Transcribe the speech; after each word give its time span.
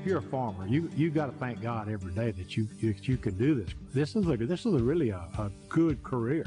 if 0.00 0.06
you're 0.06 0.18
a 0.18 0.22
farmer, 0.22 0.66
you 0.66 0.90
you 0.96 1.10
got 1.10 1.26
to 1.26 1.32
thank 1.32 1.60
God 1.60 1.90
every 1.90 2.12
day 2.12 2.30
that 2.30 2.56
you 2.56 2.66
you, 2.78 2.94
you 3.02 3.18
can 3.18 3.36
do 3.36 3.54
this. 3.54 3.74
This 3.92 4.16
is 4.16 4.26
a 4.26 4.36
this 4.36 4.64
is 4.64 4.72
a 4.72 4.78
really 4.78 5.10
a, 5.10 5.28
a 5.38 5.50
good 5.68 6.02
career, 6.02 6.46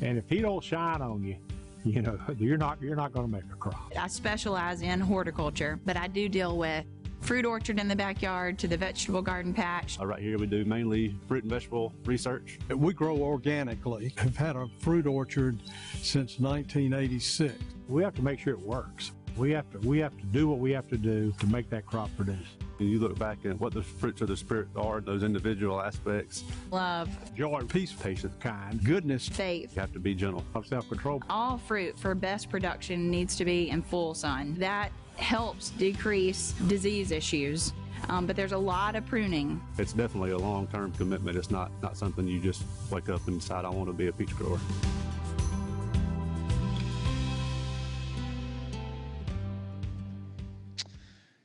and 0.00 0.18
if 0.18 0.28
He 0.28 0.40
don't 0.40 0.62
shine 0.64 1.00
on 1.00 1.22
you, 1.22 1.36
you 1.84 2.02
know 2.02 2.18
you're 2.38 2.56
not 2.56 2.82
you're 2.82 2.96
not 2.96 3.12
going 3.12 3.24
to 3.24 3.30
make 3.30 3.44
a 3.52 3.56
crop. 3.56 3.92
I 3.96 4.08
specialize 4.08 4.82
in 4.82 4.98
horticulture, 4.98 5.78
but 5.84 5.96
I 5.96 6.08
do 6.08 6.28
deal 6.28 6.58
with 6.58 6.84
fruit 7.20 7.44
orchard 7.44 7.78
in 7.78 7.86
the 7.86 7.94
backyard 7.94 8.58
to 8.58 8.66
the 8.66 8.76
vegetable 8.76 9.22
garden 9.22 9.54
patch. 9.54 10.00
Uh, 10.00 10.06
right 10.06 10.20
here 10.20 10.36
we 10.36 10.46
do 10.46 10.64
mainly 10.64 11.14
fruit 11.28 11.44
and 11.44 11.52
vegetable 11.52 11.92
research. 12.04 12.58
We 12.68 12.92
grow 12.92 13.16
organically. 13.16 14.12
We've 14.24 14.36
had 14.36 14.56
a 14.56 14.66
fruit 14.80 15.06
orchard 15.06 15.56
since 16.00 16.40
1986. 16.40 17.54
We 17.88 18.02
have 18.02 18.14
to 18.14 18.22
make 18.22 18.40
sure 18.40 18.54
it 18.54 18.60
works. 18.60 19.12
We 19.36 19.52
have 19.52 19.70
to 19.70 19.78
we 19.86 20.00
have 20.00 20.18
to 20.18 20.26
do 20.26 20.48
what 20.48 20.58
we 20.58 20.72
have 20.72 20.88
to 20.88 20.96
do 20.96 21.32
to 21.38 21.46
make 21.46 21.70
that 21.70 21.86
crop 21.86 22.10
produce. 22.16 22.48
And 22.78 22.88
you 22.88 22.98
look 22.98 23.18
back 23.18 23.38
at 23.44 23.60
what 23.60 23.74
the 23.74 23.82
fruits 23.82 24.20
of 24.20 24.28
the 24.28 24.36
spirit 24.36 24.68
are, 24.76 25.00
those 25.00 25.22
individual 25.22 25.80
aspects. 25.80 26.44
Love, 26.70 27.08
Joy, 27.34 27.62
peace, 27.62 27.92
patience, 27.92 28.34
kind, 28.40 28.82
goodness, 28.84 29.28
faith. 29.28 29.74
You 29.74 29.80
have 29.80 29.92
to 29.92 30.00
be 30.00 30.14
gentle. 30.14 30.44
self-control. 30.64 31.22
All 31.30 31.58
fruit 31.58 31.98
for 31.98 32.14
best 32.14 32.50
production 32.50 33.10
needs 33.10 33.36
to 33.36 33.44
be 33.44 33.70
in 33.70 33.82
full 33.82 34.14
sun. 34.14 34.56
That 34.58 34.90
helps 35.16 35.70
decrease 35.70 36.52
disease 36.66 37.10
issues. 37.10 37.72
Um, 38.08 38.26
but 38.26 38.34
there's 38.34 38.52
a 38.52 38.58
lot 38.58 38.96
of 38.96 39.06
pruning. 39.06 39.60
It's 39.78 39.92
definitely 39.92 40.32
a 40.32 40.38
long-term 40.38 40.92
commitment. 40.92 41.36
It's 41.36 41.50
not 41.52 41.70
not 41.82 41.96
something 41.96 42.26
you 42.26 42.40
just 42.40 42.64
wake 42.90 43.08
up 43.08 43.26
and 43.28 43.38
decide 43.38 43.64
I 43.64 43.68
want 43.68 43.88
to 43.88 43.92
be 43.92 44.08
a 44.08 44.12
peach 44.12 44.34
grower. 44.34 44.58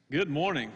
Good 0.10 0.30
morning. 0.30 0.72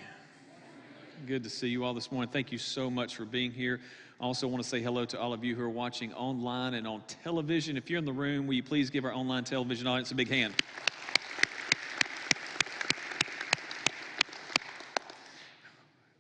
Good 1.27 1.43
to 1.43 1.49
see 1.52 1.67
you 1.67 1.84
all 1.84 1.93
this 1.93 2.11
morning. 2.11 2.31
Thank 2.31 2.52
you 2.52 2.57
so 2.57 2.90
much 2.90 3.15
for 3.15 3.26
being 3.26 3.51
here. 3.51 3.79
I 4.20 4.23
also 4.23 4.48
want 4.48 4.63
to 4.63 4.68
say 4.68 4.82
hello 4.82 5.05
to 5.05 5.20
all 5.20 5.34
of 5.34 5.43
you 5.43 5.55
who 5.55 5.62
are 5.62 5.70
watching 5.70 6.12
online 6.13 6.73
and 6.73 6.87
on 6.87 7.04
television. 7.23 7.77
If 7.77 7.91
you're 7.91 7.99
in 7.99 8.05
the 8.05 8.13
room, 8.13 8.48
will 8.48 8.55
you 8.55 8.63
please 8.63 8.90
give 8.90 9.05
our 9.05 9.13
online 9.13 9.43
television 9.43 9.85
audience 9.85 10.09
a 10.12 10.15
big 10.15 10.29
hand? 10.29 10.55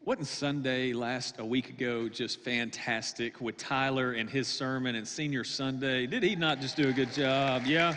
Wasn't 0.05 0.27
Sunday 0.27 0.93
last 0.93 1.39
a 1.39 1.45
week 1.45 1.69
ago 1.69 2.07
just 2.07 2.41
fantastic 2.41 3.41
with 3.41 3.57
Tyler 3.57 4.11
and 4.11 4.29
his 4.29 4.47
sermon 4.47 4.95
and 4.95 5.07
Senior 5.07 5.43
Sunday? 5.43 6.05
Did 6.05 6.21
he 6.21 6.35
not 6.35 6.61
just 6.61 6.75
do 6.75 6.89
a 6.89 6.93
good 6.93 7.11
job? 7.11 7.65
Yeah. 7.65 7.95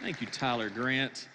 Thank 0.00 0.20
you, 0.20 0.28
Tyler 0.28 0.70
Grant. 0.70 1.28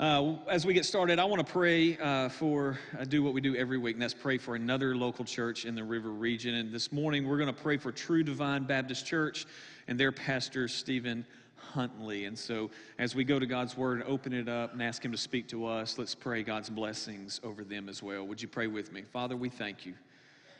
Uh, 0.00 0.36
as 0.48 0.64
we 0.64 0.72
get 0.72 0.86
started, 0.86 1.18
I 1.18 1.26
want 1.26 1.46
to 1.46 1.52
pray 1.52 1.98
uh, 1.98 2.30
for, 2.30 2.78
uh, 2.98 3.04
do 3.04 3.22
what 3.22 3.34
we 3.34 3.42
do 3.42 3.54
every 3.54 3.76
week, 3.76 3.96
and 3.96 4.02
that's 4.02 4.14
pray 4.14 4.38
for 4.38 4.54
another 4.54 4.96
local 4.96 5.26
church 5.26 5.66
in 5.66 5.74
the 5.74 5.84
river 5.84 6.08
region. 6.08 6.54
And 6.54 6.72
this 6.72 6.90
morning, 6.90 7.28
we're 7.28 7.36
going 7.36 7.54
to 7.54 7.62
pray 7.62 7.76
for 7.76 7.92
True 7.92 8.22
Divine 8.22 8.64
Baptist 8.64 9.04
Church 9.04 9.44
and 9.88 10.00
their 10.00 10.10
pastor, 10.10 10.68
Stephen 10.68 11.26
Huntley. 11.54 12.24
And 12.24 12.38
so, 12.38 12.70
as 12.98 13.14
we 13.14 13.24
go 13.24 13.38
to 13.38 13.44
God's 13.44 13.76
Word 13.76 14.00
and 14.00 14.08
open 14.08 14.32
it 14.32 14.48
up 14.48 14.72
and 14.72 14.82
ask 14.82 15.04
Him 15.04 15.12
to 15.12 15.18
speak 15.18 15.48
to 15.48 15.66
us, 15.66 15.98
let's 15.98 16.14
pray 16.14 16.42
God's 16.42 16.70
blessings 16.70 17.38
over 17.44 17.62
them 17.62 17.86
as 17.90 18.02
well. 18.02 18.26
Would 18.26 18.40
you 18.40 18.48
pray 18.48 18.68
with 18.68 18.94
me? 18.94 19.02
Father, 19.02 19.36
we 19.36 19.50
thank 19.50 19.84
you 19.84 19.92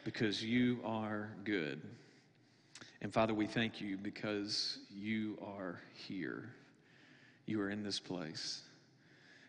because 0.05 0.45
you 0.45 0.81
are 0.85 1.31
good. 1.45 1.81
And 3.01 3.11
Father, 3.11 3.33
we 3.33 3.47
thank 3.47 3.81
you 3.81 3.97
because 3.97 4.77
you 4.95 5.39
are 5.43 5.81
here. 5.95 6.51
You 7.47 7.63
are 7.63 7.71
in 7.71 7.83
this 7.83 7.99
place. 7.99 8.65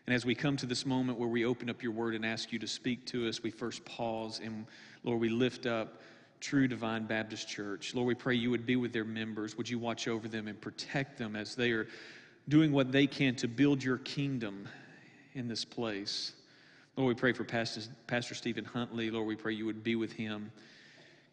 And 0.06 0.14
as 0.14 0.26
we 0.26 0.34
come 0.34 0.56
to 0.56 0.66
this 0.66 0.84
moment 0.84 1.18
where 1.18 1.28
we 1.28 1.44
open 1.44 1.70
up 1.70 1.82
your 1.82 1.92
word 1.92 2.14
and 2.14 2.26
ask 2.26 2.52
you 2.52 2.58
to 2.58 2.66
speak 2.66 3.06
to 3.06 3.28
us, 3.28 3.42
we 3.42 3.50
first 3.50 3.84
pause 3.84 4.40
and, 4.42 4.66
Lord, 5.04 5.20
we 5.20 5.28
lift 5.28 5.66
up 5.66 6.00
True 6.40 6.66
Divine 6.66 7.06
Baptist 7.06 7.48
Church. 7.48 7.94
Lord, 7.94 8.08
we 8.08 8.14
pray 8.14 8.34
you 8.34 8.50
would 8.50 8.66
be 8.66 8.74
with 8.74 8.92
their 8.92 9.04
members. 9.04 9.56
Would 9.56 9.70
you 9.70 9.78
watch 9.78 10.08
over 10.08 10.26
them 10.26 10.48
and 10.48 10.60
protect 10.60 11.16
them 11.16 11.36
as 11.36 11.54
they 11.54 11.70
are 11.70 11.86
doing 12.48 12.72
what 12.72 12.90
they 12.90 13.06
can 13.06 13.36
to 13.36 13.46
build 13.46 13.82
your 13.82 13.98
kingdom 13.98 14.68
in 15.34 15.46
this 15.46 15.64
place? 15.64 16.32
Lord, 16.96 17.14
we 17.14 17.18
pray 17.18 17.32
for 17.32 17.44
Pastor, 17.44 17.82
Pastor 18.08 18.34
Stephen 18.34 18.64
Huntley. 18.64 19.08
Lord, 19.08 19.28
we 19.28 19.36
pray 19.36 19.52
you 19.52 19.66
would 19.66 19.84
be 19.84 19.94
with 19.94 20.12
him, 20.12 20.50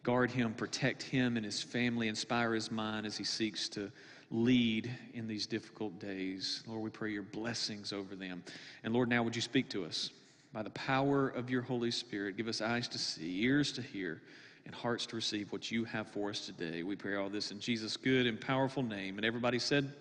guard 0.04 0.30
him, 0.30 0.54
protect 0.54 1.02
him 1.02 1.36
and 1.36 1.44
his 1.44 1.60
family, 1.60 2.06
inspire 2.06 2.54
his 2.54 2.70
mind 2.70 3.04
as 3.04 3.16
he 3.16 3.24
seeks 3.24 3.68
to 3.70 3.90
lead 4.30 4.90
in 5.14 5.26
these 5.26 5.46
difficult 5.46 5.98
days. 5.98 6.62
Lord, 6.66 6.82
we 6.82 6.90
pray 6.90 7.10
your 7.10 7.22
blessings 7.22 7.92
over 7.92 8.14
them. 8.14 8.42
And 8.84 8.94
Lord, 8.94 9.08
now 9.08 9.22
would 9.22 9.34
you 9.34 9.42
speak 9.42 9.68
to 9.70 9.84
us 9.84 10.10
by 10.52 10.62
the 10.62 10.70
power 10.70 11.28
of 11.28 11.50
your 11.50 11.62
Holy 11.62 11.90
Spirit? 11.90 12.36
Give 12.36 12.48
us 12.48 12.60
eyes 12.60 12.88
to 12.88 12.98
see, 12.98 13.42
ears 13.42 13.72
to 13.72 13.82
hear, 13.82 14.20
and 14.66 14.74
hearts 14.74 15.06
to 15.06 15.16
receive 15.16 15.50
what 15.50 15.70
you 15.70 15.84
have 15.84 16.06
for 16.08 16.30
us 16.30 16.46
today. 16.46 16.82
We 16.82 16.94
pray 16.94 17.16
all 17.16 17.28
this 17.28 17.50
in 17.50 17.58
Jesus' 17.58 17.96
good 17.96 18.26
and 18.26 18.40
powerful 18.40 18.82
name. 18.82 19.16
And 19.16 19.24
everybody 19.24 19.58
said, 19.58 19.92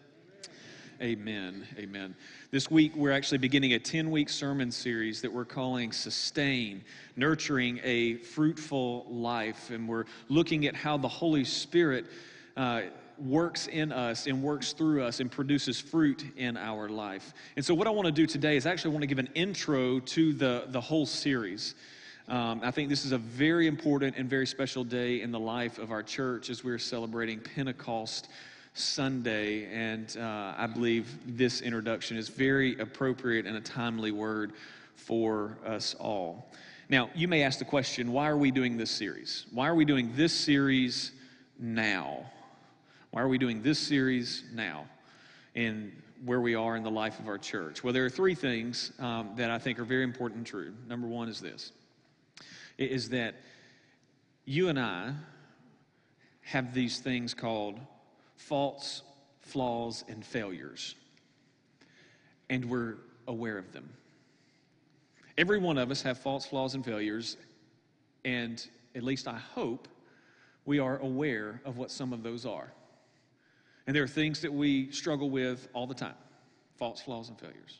Amen. 1.02 1.66
Amen. 1.78 2.14
This 2.52 2.70
week, 2.70 2.94
we're 2.94 3.14
actually 3.14 3.38
beginning 3.38 3.72
a 3.72 3.80
10 3.80 4.12
week 4.12 4.28
sermon 4.28 4.70
series 4.70 5.22
that 5.22 5.32
we're 5.32 5.46
calling 5.46 5.94
Sustain, 5.94 6.84
Nurturing 7.16 7.80
a 7.86 8.16
Fruitful 8.16 9.06
Life. 9.10 9.70
And 9.70 9.88
we're 9.88 10.04
looking 10.28 10.66
at 10.66 10.76
how 10.76 10.98
the 10.98 11.08
Holy 11.08 11.46
Spirit 11.46 12.06
uh, 12.58 12.82
works 13.22 13.68
in 13.68 13.92
us 13.92 14.28
and 14.28 14.42
works 14.42 14.74
through 14.74 15.04
us 15.04 15.20
and 15.20 15.32
produces 15.32 15.80
fruit 15.80 16.24
in 16.38 16.58
our 16.58 16.90
life. 16.90 17.34
And 17.56 17.64
so, 17.64 17.74
what 17.74 17.88
I 17.88 17.90
want 17.90 18.06
to 18.06 18.12
do 18.12 18.26
today 18.26 18.56
is 18.56 18.66
actually 18.66 18.92
want 18.92 19.04
to 19.04 19.08
give 19.08 19.20
an 19.20 19.30
intro 19.36 20.00
to 20.00 20.34
the, 20.34 20.66
the 20.68 20.82
whole 20.82 21.06
series. 21.06 21.76
Um, 22.28 22.62
I 22.64 22.70
think 22.70 22.90
this 22.90 23.06
is 23.06 23.12
a 23.12 23.18
very 23.18 23.66
important 23.66 24.16
and 24.16 24.30
very 24.30 24.46
special 24.46 24.84
day 24.84 25.22
in 25.22 25.32
the 25.32 25.40
life 25.40 25.80
of 25.80 25.92
our 25.92 26.04
church 26.04 26.52
as 26.52 26.64
we're 26.64 26.78
celebrating 26.78 27.40
Pentecost 27.40 28.30
Sunday. 28.74 29.66
And 29.66 30.16
uh, 30.16 30.54
I 30.56 30.68
believe 30.68 31.08
this 31.26 31.62
introduction 31.62 32.18
is 32.18 32.30
very 32.30 32.78
appropriate 32.80 33.48
and 33.48 33.58
a 33.58 33.62
timely 33.62 34.12
word 34.12 34.54
for 34.96 35.58
us 35.66 35.96
all. 35.96 36.52
Now, 36.88 37.10
you 37.16 37.28
may 37.28 37.44
ask 37.44 37.60
the 37.60 37.66
question 37.66 38.12
why 38.12 38.28
are 38.30 38.38
we 38.38 38.52
doing 38.52 38.78
this 38.78 38.92
series? 38.92 39.46
Why 39.52 39.68
are 39.68 39.76
we 39.76 39.86
doing 39.86 40.12
this 40.16 40.34
series 40.34 41.12
now? 41.58 42.26
Why 43.12 43.22
are 43.22 43.28
we 43.28 43.38
doing 43.38 43.62
this 43.62 43.80
series 43.80 44.44
now? 44.54 44.88
And 45.56 45.92
where 46.26 46.42
we 46.42 46.54
are 46.56 46.76
in 46.76 46.84
the 46.84 46.92
life 46.92 47.20
of 47.20 47.28
our 47.28 47.38
church? 47.38 47.84
Well, 47.84 47.94
there 47.94 48.06
are 48.06 48.10
three 48.10 48.36
things 48.36 48.92
um, 49.00 49.32
that 49.36 49.50
I 49.50 49.58
think 49.58 49.80
are 49.80 49.84
very 49.86 50.04
important 50.04 50.38
and 50.40 50.48
true. 50.48 50.74
Number 50.88 51.08
one 51.08 51.28
is 51.28 51.40
this 51.40 51.72
is 52.78 53.10
that 53.10 53.36
you 54.46 54.70
and 54.70 54.80
I 54.80 55.12
have 56.42 56.74
these 56.74 57.00
things 57.00 57.34
called 57.34 57.80
faults, 58.38 59.02
flaws, 59.42 60.06
and 60.08 60.26
failures. 60.26 60.96
And 62.50 62.66
we're 62.66 62.96
aware 63.28 63.58
of 63.58 63.74
them. 63.74 63.90
Every 65.38 65.60
one 65.60 65.78
of 65.78 65.92
us 65.92 66.02
have 66.04 66.18
faults, 66.18 66.46
flaws, 66.46 66.74
and 66.74 66.84
failures, 66.84 67.38
and 68.24 68.66
at 68.96 69.04
least 69.04 69.28
I 69.28 69.38
hope 69.38 69.88
we 70.66 70.80
are 70.80 70.98
aware 71.00 71.62
of 71.66 71.78
what 71.78 71.92
some 71.92 72.14
of 72.14 72.24
those 72.24 72.46
are. 72.46 72.72
And 73.90 73.96
there 73.96 74.04
are 74.04 74.08
things 74.08 74.42
that 74.42 74.54
we 74.54 74.92
struggle 74.92 75.32
with 75.32 75.68
all 75.74 75.88
the 75.88 75.96
time 75.96 76.14
faults, 76.78 77.02
flaws, 77.02 77.30
and 77.30 77.40
failures. 77.40 77.80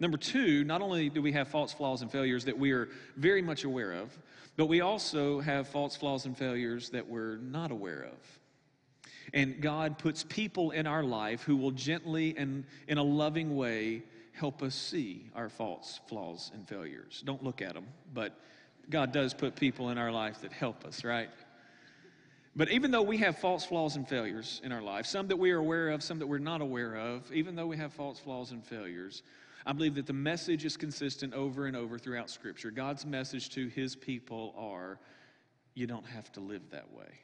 Number 0.00 0.16
two, 0.16 0.64
not 0.64 0.80
only 0.80 1.10
do 1.10 1.20
we 1.20 1.30
have 1.32 1.48
faults, 1.48 1.74
flaws, 1.74 2.00
and 2.00 2.10
failures 2.10 2.46
that 2.46 2.58
we 2.58 2.72
are 2.72 2.88
very 3.18 3.42
much 3.42 3.64
aware 3.64 3.92
of, 3.92 4.18
but 4.56 4.64
we 4.64 4.80
also 4.80 5.40
have 5.40 5.68
faults, 5.68 5.94
flaws, 5.94 6.24
and 6.24 6.38
failures 6.38 6.88
that 6.88 7.06
we're 7.06 7.36
not 7.36 7.70
aware 7.70 8.04
of. 8.10 8.40
And 9.34 9.60
God 9.60 9.98
puts 9.98 10.24
people 10.24 10.70
in 10.70 10.86
our 10.86 11.04
life 11.04 11.42
who 11.42 11.58
will 11.58 11.72
gently 11.72 12.34
and 12.38 12.64
in 12.88 12.96
a 12.96 13.02
loving 13.02 13.56
way 13.56 14.04
help 14.32 14.62
us 14.62 14.74
see 14.74 15.28
our 15.34 15.50
faults, 15.50 16.00
flaws, 16.08 16.50
and 16.54 16.66
failures. 16.66 17.22
Don't 17.26 17.44
look 17.44 17.60
at 17.60 17.74
them, 17.74 17.84
but 18.14 18.40
God 18.88 19.12
does 19.12 19.34
put 19.34 19.54
people 19.54 19.90
in 19.90 19.98
our 19.98 20.12
life 20.12 20.40
that 20.40 20.52
help 20.54 20.86
us, 20.86 21.04
right? 21.04 21.28
But 22.56 22.70
even 22.70 22.90
though 22.90 23.02
we 23.02 23.18
have 23.18 23.38
false 23.38 23.66
flaws, 23.66 23.96
and 23.96 24.08
failures 24.08 24.62
in 24.64 24.72
our 24.72 24.80
life, 24.80 25.04
some 25.04 25.28
that 25.28 25.36
we 25.36 25.50
are 25.50 25.58
aware 25.58 25.90
of, 25.90 26.02
some 26.02 26.18
that 26.20 26.26
we're 26.26 26.38
not 26.38 26.62
aware 26.62 26.96
of, 26.96 27.30
even 27.30 27.54
though 27.54 27.66
we 27.66 27.76
have 27.76 27.92
false 27.92 28.18
flaws, 28.18 28.50
and 28.50 28.64
failures, 28.64 29.22
I 29.66 29.72
believe 29.72 29.94
that 29.96 30.06
the 30.06 30.14
message 30.14 30.64
is 30.64 30.74
consistent 30.76 31.34
over 31.34 31.66
and 31.66 31.76
over 31.76 31.98
throughout 31.98 32.30
Scripture. 32.30 32.70
God's 32.70 33.04
message 33.04 33.50
to 33.50 33.68
His 33.68 33.94
people 33.94 34.54
are 34.56 34.98
you 35.74 35.86
don't 35.86 36.06
have 36.06 36.32
to 36.32 36.40
live 36.40 36.62
that 36.70 36.90
way. 36.94 37.20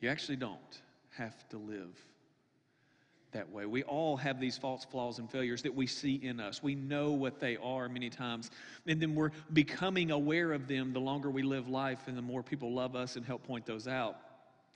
You 0.00 0.10
actually 0.10 0.36
don't 0.36 0.80
have 1.16 1.48
to 1.48 1.58
live 1.58 1.98
that 3.34 3.50
way. 3.50 3.66
We 3.66 3.82
all 3.82 4.16
have 4.16 4.40
these 4.40 4.56
faults, 4.56 4.84
flaws, 4.84 5.18
and 5.18 5.30
failures 5.30 5.62
that 5.62 5.74
we 5.74 5.86
see 5.86 6.14
in 6.14 6.40
us. 6.40 6.62
We 6.62 6.74
know 6.74 7.12
what 7.12 7.38
they 7.38 7.56
are 7.58 7.88
many 7.88 8.08
times, 8.08 8.50
and 8.86 9.00
then 9.00 9.14
we're 9.14 9.30
becoming 9.52 10.10
aware 10.10 10.52
of 10.52 10.66
them 10.66 10.92
the 10.92 11.00
longer 11.00 11.30
we 11.30 11.42
live 11.42 11.68
life 11.68 12.08
and 12.08 12.16
the 12.16 12.22
more 12.22 12.42
people 12.42 12.72
love 12.72 12.96
us 12.96 13.16
and 13.16 13.24
help 13.24 13.44
point 13.46 13.66
those 13.66 13.86
out. 13.86 14.16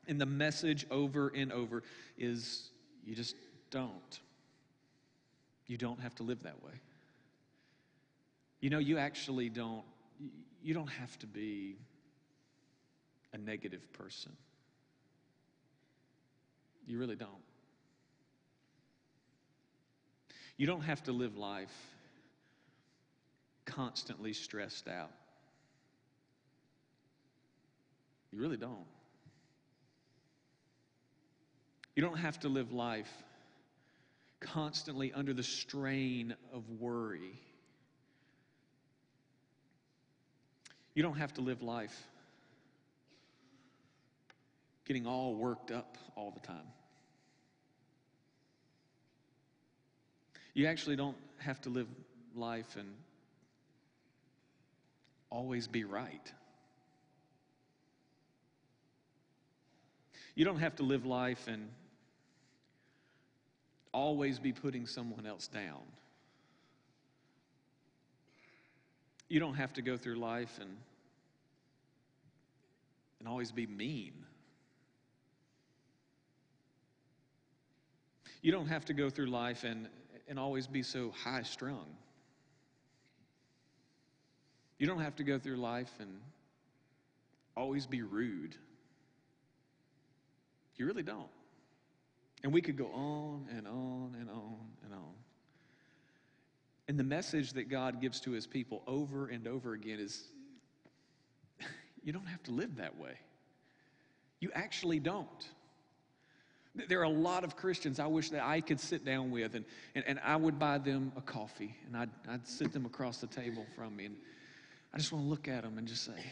And 0.06 0.20
the 0.20 0.26
message 0.26 0.87
over 0.90 1.32
and 1.34 1.52
over 1.52 1.82
is 2.19 2.70
you 3.05 3.14
just 3.14 3.34
don't. 3.70 4.20
You 5.66 5.76
don't 5.76 6.00
have 6.00 6.14
to 6.16 6.22
live 6.22 6.43
that 6.43 6.62
way. 6.62 6.72
You 8.60 8.70
know, 8.70 8.78
you 8.78 8.99
actually 8.99 9.49
don't, 9.49 9.84
you 10.62 10.75
don't 10.75 10.88
have 10.88 11.19
to 11.20 11.26
be 11.26 11.76
a 13.32 13.38
negative 13.38 13.93
person. 13.93 14.32
You 16.87 16.99
really 16.99 17.16
don't. 17.16 17.48
You 20.58 20.66
don't 20.66 20.82
have 20.82 21.02
to 21.05 21.12
live 21.12 21.37
life 21.37 21.72
constantly 23.64 24.32
stressed 24.32 24.88
out. 24.88 25.12
You 28.32 28.40
really 28.40 28.56
don't. 28.56 28.87
You 31.94 32.02
don't 32.02 32.19
have 32.19 32.40
to 32.40 32.49
live 32.49 32.72
life 32.72 33.10
constantly 34.40 35.12
under 35.12 35.32
the 35.32 35.43
strain 35.43 36.34
of 36.52 36.69
worry. 36.78 37.40
You 40.94 41.02
don't 41.05 41.19
have 41.19 41.34
to 41.34 41.40
live 41.40 41.62
life 41.62 41.96
getting 44.84 45.06
all 45.06 45.37
worked 45.37 45.70
up 45.70 45.96
all 46.16 46.32
the 46.32 46.40
time. 46.44 46.66
You 50.58 50.66
actually 50.66 50.96
don't 50.96 51.16
have 51.37 51.60
to 51.60 51.69
live 51.69 51.87
life 52.34 52.75
and 52.76 52.88
always 55.31 55.69
be 55.69 55.84
right. 55.84 56.32
You 60.34 60.44
don't 60.44 60.58
have 60.58 60.75
to 60.75 60.82
live 60.82 61.06
life 61.06 61.46
and 61.46 61.69
always 63.93 64.40
be 64.40 64.50
putting 64.50 64.88
someone 64.88 65.26
else 65.26 65.46
down. 65.46 65.84
You 69.28 69.38
don't 69.38 69.55
have 69.55 69.72
to 69.75 69.82
go 69.82 69.96
through 69.96 70.16
life 70.16 70.58
and, 70.60 70.76
and 73.20 73.28
always 73.28 73.52
be 73.52 73.69
mean. 73.69 74.25
You 78.43 78.50
don't 78.50 78.66
have 78.66 78.84
to 78.87 78.93
go 78.93 79.08
through 79.08 79.26
life 79.26 79.62
and, 79.62 79.87
and 80.29 80.39
always 80.39 80.67
be 80.67 80.83
so 80.83 81.13
high 81.25 81.43
strung. 81.43 81.87
You 84.79 84.87
don't 84.87 85.01
have 85.01 85.17
to 85.17 85.25
go 85.25 85.39
through 85.39 85.57
life 85.57 85.93
and 85.99 86.21
always 87.57 87.87
be 87.87 88.03
rude. 88.03 88.55
You 90.77 90.87
really 90.87 91.03
don't. 91.03 91.29
And 92.45 92.53
we 92.53 92.61
could 92.61 92.77
go 92.77 92.87
on 92.87 93.47
and 93.51 93.67
on 93.67 94.17
and 94.21 94.31
on 94.31 94.59
and 94.85 94.95
on. 94.95 95.15
And 96.87 96.99
the 96.99 97.05
message 97.05 97.53
that 97.55 97.69
God 97.69 98.01
gives 98.01 98.21
to 98.21 98.31
his 98.31 98.47
people 98.47 98.83
over 98.87 99.27
and 99.27 99.49
over 99.49 99.73
again 99.73 99.99
is 99.99 100.29
you 102.03 102.13
don't 102.13 102.27
have 102.27 102.43
to 102.45 102.53
live 102.53 102.77
that 102.77 102.97
way. 102.97 103.19
You 104.41 104.51
actually 104.55 105.01
don't. 105.01 105.49
There 106.87 107.01
are 107.01 107.05
a 107.05 107.09
lot 107.09 107.45
of 107.45 107.57
Christians 107.57 107.99
I 107.99 108.07
wish 108.07 108.31
that 108.31 108.45
I 108.45 108.61
could 108.61 108.79
sit 108.79 109.05
down 109.05 109.31
with 109.31 109.55
and, 109.55 109.65
and, 109.95 110.05
and 110.07 110.21
I 110.25 110.37
would 110.37 110.59
buy 110.59 110.79
them 110.79 111.13
a 111.17 111.21
coffee 111.21 111.75
and 111.87 111.97
I'd, 111.97 112.11
I'd 112.29 112.47
sit 112.47 112.73
them 112.73 112.87
across 112.87 113.19
the 113.19 113.27
table 113.27 113.67
from 113.75 113.97
me. 113.97 114.07
And 114.07 114.17
I 114.95 114.99
just 114.99 115.13
want 115.13 115.25
to 115.25 115.29
look 115.29 115.49
at 115.49 115.65
them 115.65 115.79
and 115.79 115.89
just 115.89 116.05
say, 116.05 116.13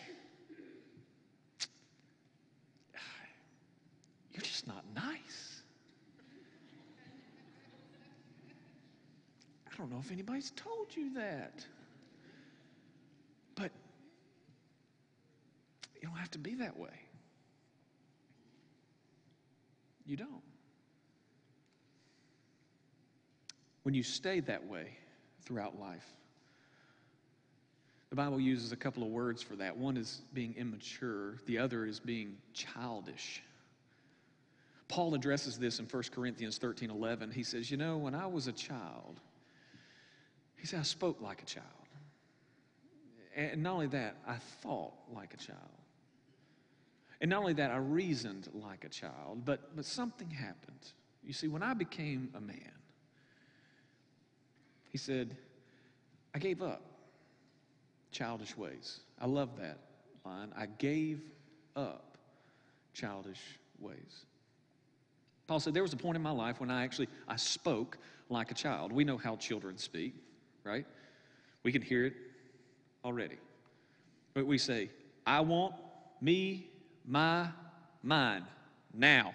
You're 4.32 4.42
just 4.42 4.68
not 4.68 4.84
nice. 4.94 5.62
I 9.72 9.76
don't 9.76 9.90
know 9.90 9.98
if 9.98 10.12
anybody's 10.12 10.52
told 10.52 10.94
you 10.94 11.12
that. 11.14 11.64
But 13.56 13.72
you 16.00 16.08
don't 16.08 16.16
have 16.16 16.30
to 16.32 16.38
be 16.38 16.54
that 16.54 16.78
way. 16.78 17.05
You 20.06 20.16
don't. 20.16 20.42
When 23.82 23.94
you 23.94 24.02
stay 24.02 24.40
that 24.40 24.66
way 24.66 24.96
throughout 25.44 25.78
life, 25.78 26.06
the 28.10 28.16
Bible 28.16 28.40
uses 28.40 28.72
a 28.72 28.76
couple 28.76 29.02
of 29.02 29.10
words 29.10 29.42
for 29.42 29.56
that. 29.56 29.76
One 29.76 29.96
is 29.96 30.22
being 30.32 30.54
immature, 30.56 31.38
the 31.46 31.58
other 31.58 31.84
is 31.84 31.98
being 31.98 32.36
childish. 32.54 33.42
Paul 34.88 35.14
addresses 35.14 35.58
this 35.58 35.80
in 35.80 35.86
1 35.86 36.02
Corinthians 36.12 36.58
13 36.58 36.90
11. 36.90 37.32
He 37.32 37.42
says, 37.42 37.70
You 37.70 37.76
know, 37.76 37.96
when 37.96 38.14
I 38.14 38.26
was 38.26 38.46
a 38.46 38.52
child, 38.52 39.20
he 40.56 40.66
said, 40.66 40.80
I 40.80 40.84
spoke 40.84 41.20
like 41.20 41.42
a 41.42 41.46
child. 41.46 41.66
And 43.34 43.62
not 43.62 43.74
only 43.74 43.88
that, 43.88 44.16
I 44.26 44.36
thought 44.62 44.94
like 45.12 45.34
a 45.34 45.36
child. 45.36 45.58
And 47.20 47.30
not 47.30 47.40
only 47.40 47.54
that, 47.54 47.70
I 47.70 47.76
reasoned 47.76 48.48
like 48.52 48.84
a 48.84 48.88
child, 48.88 49.42
but, 49.44 49.74
but 49.74 49.84
something 49.84 50.30
happened. 50.30 50.92
You 51.24 51.32
see, 51.32 51.48
when 51.48 51.62
I 51.62 51.74
became 51.74 52.30
a 52.34 52.40
man, 52.40 52.72
he 54.90 54.98
said, 54.98 55.36
I 56.34 56.38
gave 56.38 56.62
up 56.62 56.82
childish 58.10 58.56
ways. 58.56 59.00
I 59.20 59.26
love 59.26 59.56
that 59.58 59.78
line. 60.24 60.52
I 60.56 60.66
gave 60.66 61.20
up 61.74 62.18
childish 62.92 63.40
ways. 63.78 64.24
Paul 65.46 65.60
said 65.60 65.74
there 65.74 65.82
was 65.82 65.92
a 65.92 65.98
point 65.98 66.16
in 66.16 66.22
my 66.22 66.30
life 66.30 66.60
when 66.60 66.70
I 66.70 66.84
actually 66.84 67.08
I 67.28 67.36
spoke 67.36 67.98
like 68.28 68.50
a 68.50 68.54
child. 68.54 68.92
We 68.92 69.04
know 69.04 69.16
how 69.16 69.36
children 69.36 69.78
speak, 69.78 70.14
right? 70.64 70.84
We 71.62 71.72
can 71.72 71.82
hear 71.82 72.06
it 72.06 72.14
already. 73.04 73.36
But 74.34 74.46
we 74.46 74.58
say, 74.58 74.90
I 75.26 75.40
want 75.40 75.74
me 76.20 76.68
my 77.06 77.48
mind 78.02 78.44
now. 78.92 79.34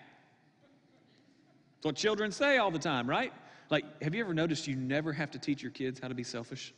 That's 1.75 1.85
what 1.85 1.95
children 1.95 2.31
say 2.31 2.57
all 2.57 2.71
the 2.71 2.79
time, 2.79 3.09
right? 3.09 3.33
Like, 3.69 3.85
have 4.03 4.13
you 4.13 4.21
ever 4.21 4.33
noticed 4.33 4.67
you 4.67 4.75
never 4.75 5.13
have 5.13 5.31
to 5.31 5.39
teach 5.39 5.63
your 5.63 5.71
kids 5.71 5.99
how 5.99 6.07
to 6.07 6.13
be 6.13 6.23
selfish? 6.23 6.73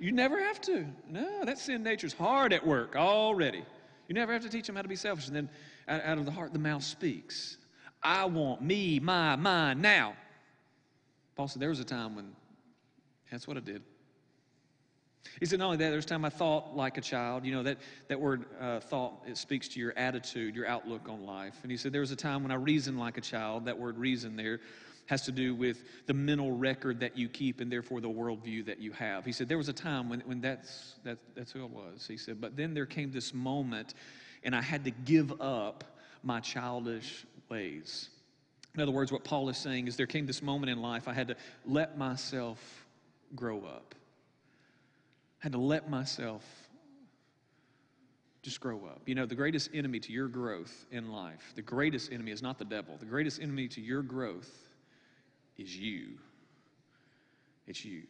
You 0.00 0.12
never 0.12 0.38
have 0.40 0.60
to. 0.62 0.86
No, 1.08 1.44
that 1.44 1.58
sin 1.58 1.82
nature's 1.82 2.12
hard 2.12 2.52
at 2.52 2.64
work 2.64 2.94
already. 2.94 3.64
You 4.06 4.14
never 4.14 4.32
have 4.32 4.42
to 4.42 4.48
teach 4.48 4.66
them 4.66 4.76
how 4.76 4.82
to 4.82 4.88
be 4.88 4.96
selfish. 4.96 5.26
And 5.26 5.34
then 5.34 5.50
out 5.88 6.18
of 6.18 6.24
the 6.24 6.30
heart, 6.30 6.52
the 6.52 6.58
mouth 6.58 6.84
speaks. 6.84 7.56
I 8.02 8.26
want 8.26 8.62
me, 8.62 9.00
my, 9.00 9.34
mine 9.36 9.80
now. 9.80 10.14
Paul 11.34 11.48
said 11.48 11.60
there 11.60 11.68
was 11.68 11.80
a 11.80 11.84
time 11.84 12.14
when 12.14 12.32
that's 13.30 13.48
what 13.48 13.56
I 13.56 13.60
did. 13.60 13.82
He 15.40 15.46
said, 15.46 15.58
not 15.58 15.66
only 15.66 15.76
that, 15.78 15.90
there's 15.90 16.04
a 16.04 16.08
time 16.08 16.24
I 16.24 16.30
thought 16.30 16.76
like 16.76 16.98
a 16.98 17.00
child. 17.00 17.44
You 17.44 17.52
know, 17.52 17.62
that, 17.62 17.78
that 18.08 18.20
word 18.20 18.46
uh, 18.60 18.80
thought, 18.80 19.22
it 19.26 19.36
speaks 19.36 19.68
to 19.68 19.80
your 19.80 19.92
attitude, 19.96 20.56
your 20.56 20.66
outlook 20.66 21.08
on 21.08 21.24
life. 21.24 21.56
And 21.62 21.70
he 21.70 21.76
said, 21.76 21.92
there 21.92 22.00
was 22.00 22.10
a 22.10 22.16
time 22.16 22.42
when 22.42 22.52
I 22.52 22.56
reasoned 22.56 22.98
like 22.98 23.18
a 23.18 23.20
child. 23.20 23.66
That 23.66 23.78
word 23.78 23.98
reason 23.98 24.36
there 24.36 24.60
has 25.06 25.22
to 25.22 25.32
do 25.32 25.54
with 25.54 25.84
the 26.06 26.14
mental 26.14 26.52
record 26.52 27.00
that 27.00 27.16
you 27.16 27.28
keep 27.28 27.60
and 27.60 27.72
therefore 27.72 28.00
the 28.00 28.08
worldview 28.08 28.66
that 28.66 28.78
you 28.78 28.92
have. 28.92 29.24
He 29.24 29.32
said, 29.32 29.48
there 29.48 29.56
was 29.56 29.68
a 29.68 29.72
time 29.72 30.10
when, 30.10 30.20
when 30.20 30.40
that's, 30.40 30.96
that, 31.04 31.18
that's 31.34 31.50
who 31.50 31.62
I 31.62 31.66
was. 31.66 32.06
He 32.06 32.18
said, 32.18 32.40
but 32.40 32.56
then 32.56 32.74
there 32.74 32.86
came 32.86 33.10
this 33.10 33.32
moment 33.32 33.94
and 34.42 34.54
I 34.54 34.60
had 34.60 34.84
to 34.84 34.90
give 34.90 35.40
up 35.40 35.84
my 36.22 36.40
childish 36.40 37.24
ways. 37.48 38.10
In 38.74 38.82
other 38.82 38.92
words, 38.92 39.10
what 39.10 39.24
Paul 39.24 39.48
is 39.48 39.56
saying 39.56 39.88
is 39.88 39.96
there 39.96 40.06
came 40.06 40.26
this 40.26 40.42
moment 40.42 40.70
in 40.70 40.82
life 40.82 41.08
I 41.08 41.14
had 41.14 41.28
to 41.28 41.36
let 41.64 41.96
myself 41.96 42.84
grow 43.34 43.64
up 43.64 43.94
had 45.38 45.52
to 45.52 45.58
let 45.58 45.88
myself 45.88 46.44
just 48.42 48.60
grow 48.60 48.84
up. 48.86 49.02
You 49.06 49.14
know, 49.14 49.26
the 49.26 49.34
greatest 49.34 49.70
enemy 49.74 50.00
to 50.00 50.12
your 50.12 50.28
growth 50.28 50.86
in 50.90 51.10
life, 51.10 51.52
the 51.54 51.62
greatest 51.62 52.12
enemy 52.12 52.30
is 52.32 52.42
not 52.42 52.58
the 52.58 52.64
devil. 52.64 52.96
The 52.98 53.06
greatest 53.06 53.40
enemy 53.40 53.68
to 53.68 53.80
your 53.80 54.02
growth 54.02 54.50
is 55.56 55.76
you. 55.76 56.18
It's 57.66 57.84
you. 57.84 58.02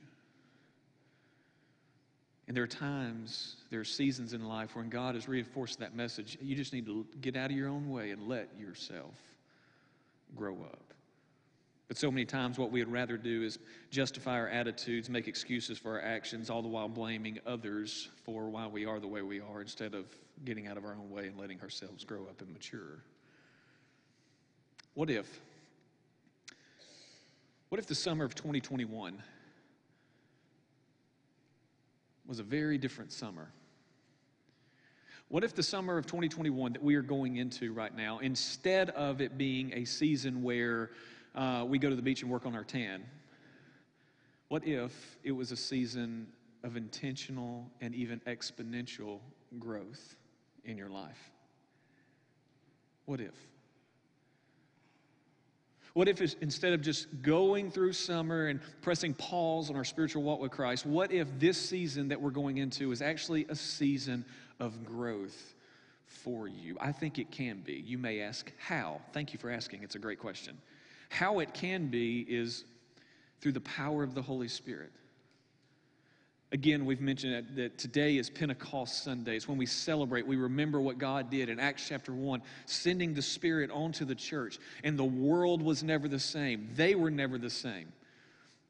And 2.46 2.56
there 2.56 2.64
are 2.64 2.68
times, 2.68 3.56
there 3.70 3.80
are 3.80 3.84
seasons 3.84 4.32
in 4.32 4.46
life 4.46 4.74
when 4.74 4.88
God 4.88 5.14
has 5.14 5.28
reinforced 5.28 5.80
that 5.80 5.94
message. 5.94 6.38
You 6.40 6.56
just 6.56 6.72
need 6.72 6.86
to 6.86 7.06
get 7.20 7.36
out 7.36 7.50
of 7.50 7.56
your 7.56 7.68
own 7.68 7.90
way 7.90 8.10
and 8.10 8.26
let 8.26 8.48
yourself 8.58 9.14
grow 10.34 10.54
up. 10.62 10.87
But 11.88 11.96
so 11.96 12.10
many 12.10 12.26
times, 12.26 12.58
what 12.58 12.70
we 12.70 12.84
would 12.84 12.92
rather 12.92 13.16
do 13.16 13.42
is 13.42 13.58
justify 13.90 14.34
our 14.34 14.48
attitudes, 14.48 15.08
make 15.08 15.26
excuses 15.26 15.78
for 15.78 15.92
our 15.92 16.02
actions, 16.02 16.50
all 16.50 16.60
the 16.60 16.68
while 16.68 16.88
blaming 16.88 17.38
others 17.46 18.10
for 18.24 18.50
why 18.50 18.66
we 18.66 18.84
are 18.84 19.00
the 19.00 19.08
way 19.08 19.22
we 19.22 19.40
are 19.40 19.62
instead 19.62 19.94
of 19.94 20.04
getting 20.44 20.66
out 20.66 20.76
of 20.76 20.84
our 20.84 20.92
own 20.92 21.10
way 21.10 21.28
and 21.28 21.38
letting 21.38 21.60
ourselves 21.62 22.04
grow 22.04 22.24
up 22.24 22.42
and 22.42 22.52
mature. 22.52 23.02
What 24.92 25.08
if? 25.08 25.40
What 27.70 27.78
if 27.78 27.86
the 27.86 27.94
summer 27.94 28.24
of 28.24 28.34
2021 28.34 29.22
was 32.26 32.38
a 32.38 32.42
very 32.42 32.76
different 32.76 33.12
summer? 33.12 33.48
What 35.28 35.42
if 35.42 35.54
the 35.54 35.62
summer 35.62 35.96
of 35.96 36.06
2021 36.06 36.74
that 36.74 36.82
we 36.82 36.94
are 36.96 37.02
going 37.02 37.36
into 37.36 37.72
right 37.72 37.94
now, 37.94 38.18
instead 38.18 38.90
of 38.90 39.20
it 39.22 39.38
being 39.38 39.72
a 39.74 39.84
season 39.84 40.42
where 40.42 40.90
uh, 41.34 41.64
we 41.66 41.78
go 41.78 41.88
to 41.90 41.96
the 41.96 42.02
beach 42.02 42.22
and 42.22 42.30
work 42.30 42.46
on 42.46 42.54
our 42.54 42.64
tan. 42.64 43.04
What 44.48 44.66
if 44.66 45.18
it 45.22 45.32
was 45.32 45.52
a 45.52 45.56
season 45.56 46.26
of 46.64 46.76
intentional 46.76 47.70
and 47.80 47.94
even 47.94 48.20
exponential 48.26 49.20
growth 49.58 50.16
in 50.64 50.76
your 50.76 50.88
life? 50.88 51.30
What 53.04 53.20
if? 53.20 53.34
What 55.94 56.08
if 56.08 56.20
instead 56.40 56.74
of 56.74 56.80
just 56.80 57.08
going 57.22 57.70
through 57.70 57.92
summer 57.92 58.46
and 58.46 58.60
pressing 58.82 59.14
pause 59.14 59.70
on 59.70 59.76
our 59.76 59.84
spiritual 59.84 60.22
walk 60.22 60.40
with 60.40 60.52
Christ, 60.52 60.86
what 60.86 61.10
if 61.10 61.26
this 61.38 61.58
season 61.58 62.08
that 62.08 62.20
we're 62.20 62.30
going 62.30 62.58
into 62.58 62.92
is 62.92 63.02
actually 63.02 63.46
a 63.48 63.56
season 63.56 64.24
of 64.60 64.84
growth 64.84 65.54
for 66.06 66.46
you? 66.46 66.76
I 66.80 66.92
think 66.92 67.18
it 67.18 67.30
can 67.30 67.62
be. 67.62 67.82
You 67.84 67.98
may 67.98 68.20
ask, 68.20 68.52
how? 68.58 69.00
Thank 69.12 69.32
you 69.32 69.38
for 69.38 69.50
asking. 69.50 69.82
It's 69.82 69.96
a 69.96 69.98
great 69.98 70.20
question. 70.20 70.58
How 71.08 71.38
it 71.40 71.54
can 71.54 71.88
be 71.88 72.20
is 72.28 72.64
through 73.40 73.52
the 73.52 73.60
power 73.60 74.02
of 74.02 74.14
the 74.14 74.22
Holy 74.22 74.48
Spirit. 74.48 74.92
Again, 76.50 76.86
we've 76.86 77.00
mentioned 77.00 77.46
that, 77.56 77.76
today 77.76 78.16
is 78.16 78.30
Pentecost 78.30 79.04
Sunday. 79.04 79.36
It's 79.36 79.46
when 79.46 79.58
we 79.58 79.66
celebrate, 79.66 80.26
we 80.26 80.36
remember 80.36 80.80
what 80.80 80.96
God 80.96 81.30
did 81.30 81.50
in 81.50 81.60
Acts 81.60 81.86
chapter 81.86 82.12
1, 82.12 82.40
sending 82.64 83.12
the 83.12 83.20
Spirit 83.20 83.70
onto 83.70 84.06
the 84.06 84.14
church. 84.14 84.58
And 84.82 84.98
the 84.98 85.04
world 85.04 85.60
was 85.60 85.82
never 85.82 86.08
the 86.08 86.18
same. 86.18 86.70
They 86.74 86.94
were 86.94 87.10
never 87.10 87.36
the 87.36 87.50
same. 87.50 87.92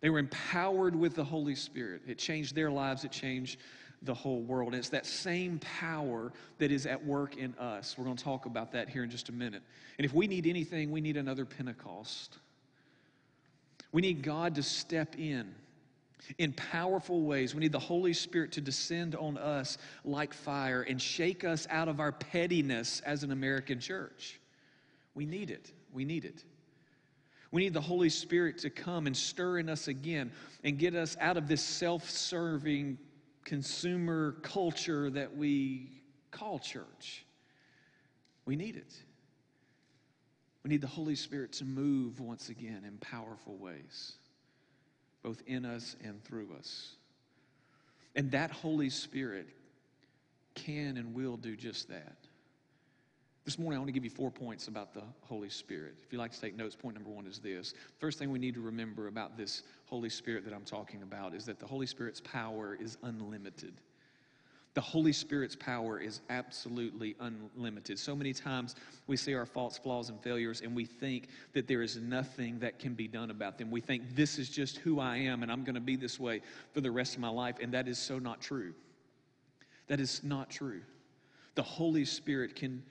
They 0.00 0.10
were 0.10 0.18
empowered 0.18 0.96
with 0.96 1.14
the 1.14 1.24
Holy 1.24 1.54
Spirit. 1.54 2.02
It 2.06 2.18
changed 2.18 2.54
their 2.54 2.70
lives, 2.70 3.04
it 3.04 3.12
changed 3.12 3.60
the 4.02 4.14
whole 4.14 4.40
world. 4.42 4.68
And 4.68 4.78
it's 4.78 4.90
that 4.90 5.06
same 5.06 5.58
power 5.80 6.32
that 6.58 6.70
is 6.70 6.86
at 6.86 7.04
work 7.04 7.36
in 7.36 7.54
us. 7.54 7.96
We're 7.98 8.04
going 8.04 8.16
to 8.16 8.24
talk 8.24 8.46
about 8.46 8.72
that 8.72 8.88
here 8.88 9.02
in 9.02 9.10
just 9.10 9.28
a 9.28 9.32
minute. 9.32 9.62
And 9.98 10.04
if 10.04 10.14
we 10.14 10.26
need 10.26 10.46
anything, 10.46 10.90
we 10.90 11.00
need 11.00 11.16
another 11.16 11.44
Pentecost. 11.44 12.38
We 13.92 14.02
need 14.02 14.22
God 14.22 14.54
to 14.56 14.62
step 14.62 15.16
in 15.18 15.54
in 16.36 16.52
powerful 16.52 17.22
ways. 17.22 17.54
We 17.54 17.60
need 17.60 17.72
the 17.72 17.78
Holy 17.78 18.12
Spirit 18.12 18.52
to 18.52 18.60
descend 18.60 19.14
on 19.14 19.38
us 19.38 19.78
like 20.04 20.34
fire 20.34 20.82
and 20.82 21.00
shake 21.00 21.44
us 21.44 21.66
out 21.70 21.88
of 21.88 22.00
our 22.00 22.12
pettiness 22.12 23.00
as 23.06 23.22
an 23.22 23.32
American 23.32 23.80
church. 23.80 24.40
We 25.14 25.24
need 25.24 25.50
it. 25.50 25.72
We 25.92 26.04
need 26.04 26.24
it. 26.24 26.44
We 27.50 27.62
need 27.62 27.72
the 27.72 27.80
Holy 27.80 28.10
Spirit 28.10 28.58
to 28.58 28.70
come 28.70 29.06
and 29.06 29.16
stir 29.16 29.58
in 29.58 29.68
us 29.70 29.88
again 29.88 30.30
and 30.64 30.78
get 30.78 30.94
us 30.94 31.16
out 31.18 31.36
of 31.38 31.48
this 31.48 31.62
self 31.62 32.08
serving 32.10 32.98
consumer 33.48 34.36
culture 34.42 35.10
that 35.10 35.36
we 35.36 35.90
call 36.30 36.58
church. 36.58 37.24
We 38.44 38.56
need 38.56 38.76
it. 38.76 38.94
We 40.62 40.68
need 40.68 40.80
the 40.80 40.86
Holy 40.86 41.14
Spirit 41.14 41.52
to 41.54 41.64
move 41.64 42.20
once 42.20 42.50
again 42.50 42.84
in 42.86 42.98
powerful 42.98 43.56
ways 43.56 44.18
both 45.22 45.42
in 45.46 45.64
us 45.64 45.96
and 46.02 46.22
through 46.24 46.48
us. 46.58 46.96
And 48.14 48.30
that 48.30 48.50
Holy 48.50 48.90
Spirit 48.90 49.48
can 50.54 50.96
and 50.96 51.14
will 51.14 51.36
do 51.36 51.56
just 51.56 51.88
that. 51.88 52.16
This 53.48 53.58
morning, 53.58 53.78
I 53.78 53.80
want 53.80 53.88
to 53.88 53.92
give 53.92 54.04
you 54.04 54.10
four 54.10 54.30
points 54.30 54.68
about 54.68 54.92
the 54.92 55.00
Holy 55.22 55.48
Spirit. 55.48 55.94
If 56.04 56.12
you'd 56.12 56.18
like 56.18 56.32
to 56.32 56.38
take 56.38 56.54
notes, 56.54 56.76
point 56.76 56.94
number 56.94 57.08
one 57.08 57.26
is 57.26 57.38
this. 57.38 57.72
First 57.98 58.18
thing 58.18 58.30
we 58.30 58.38
need 58.38 58.52
to 58.52 58.60
remember 58.60 59.06
about 59.06 59.38
this 59.38 59.62
Holy 59.86 60.10
Spirit 60.10 60.44
that 60.44 60.52
I'm 60.52 60.66
talking 60.66 61.00
about 61.00 61.32
is 61.32 61.46
that 61.46 61.58
the 61.58 61.66
Holy 61.66 61.86
Spirit's 61.86 62.20
power 62.20 62.76
is 62.78 62.98
unlimited. 63.04 63.72
The 64.74 64.82
Holy 64.82 65.14
Spirit's 65.14 65.56
power 65.56 65.98
is 65.98 66.20
absolutely 66.28 67.16
unlimited. 67.20 67.98
So 67.98 68.14
many 68.14 68.34
times 68.34 68.76
we 69.06 69.16
see 69.16 69.32
our 69.32 69.46
faults, 69.46 69.78
flaws, 69.78 70.10
and 70.10 70.20
failures, 70.20 70.60
and 70.60 70.76
we 70.76 70.84
think 70.84 71.28
that 71.54 71.66
there 71.66 71.80
is 71.80 71.96
nothing 71.96 72.58
that 72.58 72.78
can 72.78 72.92
be 72.92 73.08
done 73.08 73.30
about 73.30 73.56
them. 73.56 73.70
We 73.70 73.80
think 73.80 74.14
this 74.14 74.38
is 74.38 74.50
just 74.50 74.76
who 74.76 75.00
I 75.00 75.16
am, 75.16 75.42
and 75.42 75.50
I'm 75.50 75.64
going 75.64 75.74
to 75.74 75.80
be 75.80 75.96
this 75.96 76.20
way 76.20 76.42
for 76.74 76.82
the 76.82 76.90
rest 76.90 77.14
of 77.14 77.22
my 77.22 77.30
life, 77.30 77.56
and 77.62 77.72
that 77.72 77.88
is 77.88 77.98
so 77.98 78.18
not 78.18 78.42
true. 78.42 78.74
That 79.86 80.00
is 80.00 80.22
not 80.22 80.50
true. 80.50 80.82
The 81.54 81.62
Holy 81.62 82.04
Spirit 82.04 82.54
can 82.54 82.82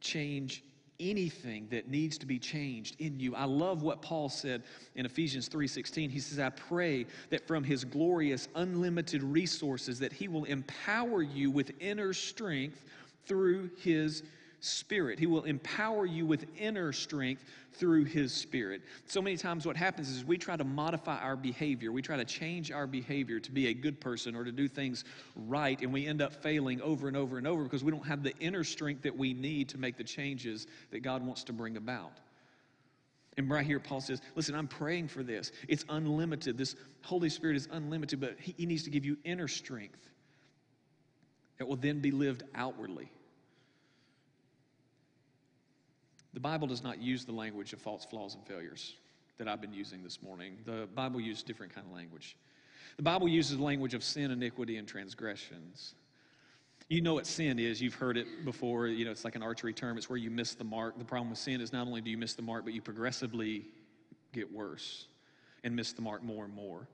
change 0.00 0.64
anything 1.00 1.66
that 1.70 1.88
needs 1.88 2.18
to 2.18 2.26
be 2.26 2.38
changed 2.38 2.96
in 3.00 3.18
you. 3.18 3.34
I 3.34 3.44
love 3.44 3.82
what 3.82 4.02
Paul 4.02 4.28
said 4.28 4.62
in 4.94 5.06
Ephesians 5.06 5.48
3:16. 5.48 6.10
He 6.10 6.20
says, 6.20 6.38
"I 6.38 6.50
pray 6.50 7.06
that 7.30 7.46
from 7.46 7.64
his 7.64 7.84
glorious 7.84 8.48
unlimited 8.54 9.22
resources 9.22 9.98
that 10.00 10.12
he 10.12 10.28
will 10.28 10.44
empower 10.44 11.22
you 11.22 11.50
with 11.50 11.72
inner 11.80 12.12
strength 12.12 12.84
through 13.24 13.70
his 13.78 14.22
Spirit. 14.60 15.18
He 15.18 15.26
will 15.26 15.44
empower 15.44 16.06
you 16.06 16.26
with 16.26 16.46
inner 16.58 16.92
strength 16.92 17.44
through 17.72 18.04
His 18.04 18.32
Spirit. 18.32 18.82
So 19.06 19.22
many 19.22 19.36
times, 19.36 19.66
what 19.66 19.76
happens 19.76 20.08
is 20.10 20.24
we 20.24 20.36
try 20.36 20.56
to 20.56 20.64
modify 20.64 21.18
our 21.18 21.36
behavior. 21.36 21.92
We 21.92 22.02
try 22.02 22.16
to 22.16 22.24
change 22.24 22.70
our 22.70 22.86
behavior 22.86 23.40
to 23.40 23.50
be 23.50 23.68
a 23.68 23.74
good 23.74 24.00
person 24.00 24.36
or 24.36 24.44
to 24.44 24.52
do 24.52 24.68
things 24.68 25.04
right, 25.34 25.80
and 25.80 25.92
we 25.92 26.06
end 26.06 26.20
up 26.20 26.32
failing 26.32 26.80
over 26.82 27.08
and 27.08 27.16
over 27.16 27.38
and 27.38 27.46
over 27.46 27.64
because 27.64 27.82
we 27.82 27.90
don't 27.90 28.06
have 28.06 28.22
the 28.22 28.36
inner 28.38 28.64
strength 28.64 29.02
that 29.02 29.16
we 29.16 29.32
need 29.32 29.68
to 29.70 29.78
make 29.78 29.96
the 29.96 30.04
changes 30.04 30.66
that 30.90 31.00
God 31.00 31.24
wants 31.24 31.44
to 31.44 31.52
bring 31.52 31.76
about. 31.76 32.12
And 33.36 33.48
right 33.48 33.64
here, 33.64 33.80
Paul 33.80 34.00
says, 34.00 34.20
Listen, 34.34 34.54
I'm 34.54 34.68
praying 34.68 35.08
for 35.08 35.22
this. 35.22 35.52
It's 35.68 35.84
unlimited. 35.88 36.58
This 36.58 36.76
Holy 37.02 37.30
Spirit 37.30 37.56
is 37.56 37.68
unlimited, 37.72 38.20
but 38.20 38.36
He 38.38 38.66
needs 38.66 38.82
to 38.84 38.90
give 38.90 39.04
you 39.04 39.16
inner 39.24 39.48
strength 39.48 40.10
that 41.58 41.66
will 41.66 41.76
then 41.76 42.00
be 42.00 42.10
lived 42.10 42.42
outwardly. 42.54 43.10
The 46.32 46.40
Bible 46.40 46.66
does 46.66 46.82
not 46.82 47.00
use 47.00 47.24
the 47.24 47.32
language 47.32 47.72
of 47.72 47.80
faults, 47.80 48.04
flaws, 48.04 48.34
and 48.34 48.46
failures 48.46 48.94
that 49.38 49.48
I've 49.48 49.60
been 49.60 49.72
using 49.72 50.02
this 50.02 50.22
morning. 50.22 50.58
The 50.64 50.88
Bible 50.94 51.20
uses 51.20 51.42
different 51.42 51.74
kind 51.74 51.86
of 51.86 51.92
language. 51.92 52.36
The 52.96 53.02
Bible 53.02 53.28
uses 53.28 53.56
the 53.56 53.62
language 53.62 53.94
of 53.94 54.04
sin, 54.04 54.30
iniquity, 54.30 54.76
and 54.76 54.86
transgressions. 54.86 55.94
You 56.88 57.00
know 57.00 57.14
what 57.14 57.26
sin 57.26 57.58
is. 57.58 57.80
You've 57.80 57.94
heard 57.94 58.16
it 58.16 58.26
before. 58.44 58.88
You 58.88 59.04
know, 59.04 59.10
it's 59.10 59.24
like 59.24 59.36
an 59.36 59.42
archery 59.42 59.72
term. 59.72 59.96
It's 59.96 60.10
where 60.10 60.18
you 60.18 60.30
miss 60.30 60.54
the 60.54 60.64
mark. 60.64 60.98
The 60.98 61.04
problem 61.04 61.30
with 61.30 61.38
sin 61.38 61.60
is 61.60 61.72
not 61.72 61.86
only 61.86 62.00
do 62.00 62.10
you 62.10 62.18
miss 62.18 62.34
the 62.34 62.42
mark, 62.42 62.64
but 62.64 62.74
you 62.74 62.82
progressively 62.82 63.64
get 64.32 64.52
worse 64.52 65.06
and 65.64 65.74
miss 65.74 65.92
the 65.92 66.02
mark 66.02 66.22
more 66.22 66.44
and 66.44 66.54
more. 66.54 66.88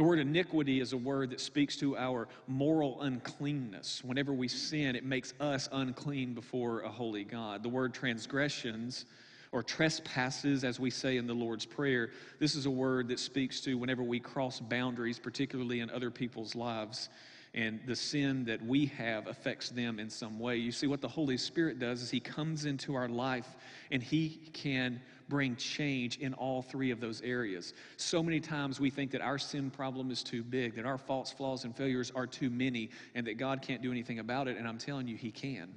The 0.00 0.04
word 0.04 0.18
iniquity 0.18 0.80
is 0.80 0.94
a 0.94 0.96
word 0.96 1.28
that 1.28 1.42
speaks 1.42 1.76
to 1.76 1.94
our 1.94 2.26
moral 2.46 3.02
uncleanness. 3.02 4.02
Whenever 4.02 4.32
we 4.32 4.48
sin, 4.48 4.96
it 4.96 5.04
makes 5.04 5.34
us 5.40 5.68
unclean 5.72 6.32
before 6.32 6.80
a 6.80 6.88
holy 6.88 7.22
God. 7.22 7.62
The 7.62 7.68
word 7.68 7.92
transgressions 7.92 9.04
or 9.52 9.62
trespasses, 9.62 10.64
as 10.64 10.80
we 10.80 10.88
say 10.88 11.18
in 11.18 11.26
the 11.26 11.34
Lord's 11.34 11.66
Prayer, 11.66 12.12
this 12.38 12.54
is 12.54 12.64
a 12.64 12.70
word 12.70 13.08
that 13.08 13.20
speaks 13.20 13.60
to 13.60 13.74
whenever 13.74 14.02
we 14.02 14.18
cross 14.18 14.58
boundaries, 14.58 15.18
particularly 15.18 15.80
in 15.80 15.90
other 15.90 16.10
people's 16.10 16.54
lives 16.54 17.10
and 17.52 17.80
the 17.86 17.96
sin 17.96 18.44
that 18.44 18.64
we 18.64 18.86
have 18.86 19.26
affects 19.26 19.70
them 19.70 19.98
in 19.98 20.08
some 20.08 20.38
way. 20.38 20.56
You 20.56 20.72
see, 20.72 20.86
what 20.86 21.00
the 21.00 21.08
Holy 21.08 21.36
Spirit 21.36 21.78
does 21.78 22.00
is 22.00 22.10
He 22.10 22.20
comes 22.20 22.64
into 22.64 22.94
our 22.94 23.08
life 23.08 23.56
and 23.90 24.02
He 24.02 24.40
can 24.54 25.00
bring 25.30 25.56
change 25.56 26.18
in 26.18 26.34
all 26.34 26.60
three 26.60 26.90
of 26.90 27.00
those 27.00 27.22
areas. 27.22 27.72
So 27.96 28.22
many 28.22 28.40
times 28.40 28.78
we 28.78 28.90
think 28.90 29.12
that 29.12 29.22
our 29.22 29.38
sin 29.38 29.70
problem 29.70 30.10
is 30.10 30.22
too 30.22 30.42
big, 30.42 30.74
that 30.76 30.84
our 30.84 30.98
faults, 30.98 31.32
flaws, 31.32 31.64
and 31.64 31.74
failures 31.74 32.12
are 32.14 32.26
too 32.26 32.50
many, 32.50 32.90
and 33.14 33.26
that 33.26 33.38
God 33.38 33.62
can't 33.62 33.80
do 33.80 33.90
anything 33.90 34.18
about 34.18 34.48
it. 34.48 34.58
And 34.58 34.68
I'm 34.68 34.76
telling 34.76 35.08
you, 35.08 35.16
He 35.16 35.30
can. 35.30 35.72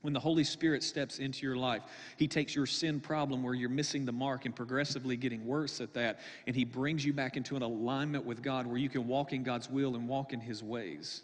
When 0.00 0.12
the 0.12 0.20
Holy 0.20 0.44
Spirit 0.44 0.82
steps 0.82 1.18
into 1.18 1.44
your 1.44 1.56
life, 1.56 1.82
He 2.16 2.28
takes 2.28 2.54
your 2.54 2.66
sin 2.66 3.00
problem 3.00 3.42
where 3.42 3.54
you're 3.54 3.68
missing 3.68 4.06
the 4.06 4.12
mark 4.12 4.46
and 4.46 4.54
progressively 4.54 5.16
getting 5.16 5.44
worse 5.44 5.82
at 5.82 5.92
that, 5.94 6.20
and 6.46 6.56
He 6.56 6.64
brings 6.64 7.04
you 7.04 7.12
back 7.12 7.36
into 7.36 7.56
an 7.56 7.62
alignment 7.62 8.24
with 8.24 8.40
God 8.40 8.66
where 8.66 8.78
you 8.78 8.88
can 8.88 9.06
walk 9.06 9.34
in 9.34 9.42
God's 9.42 9.68
will 9.68 9.96
and 9.96 10.08
walk 10.08 10.32
in 10.32 10.40
His 10.40 10.62
ways. 10.62 11.22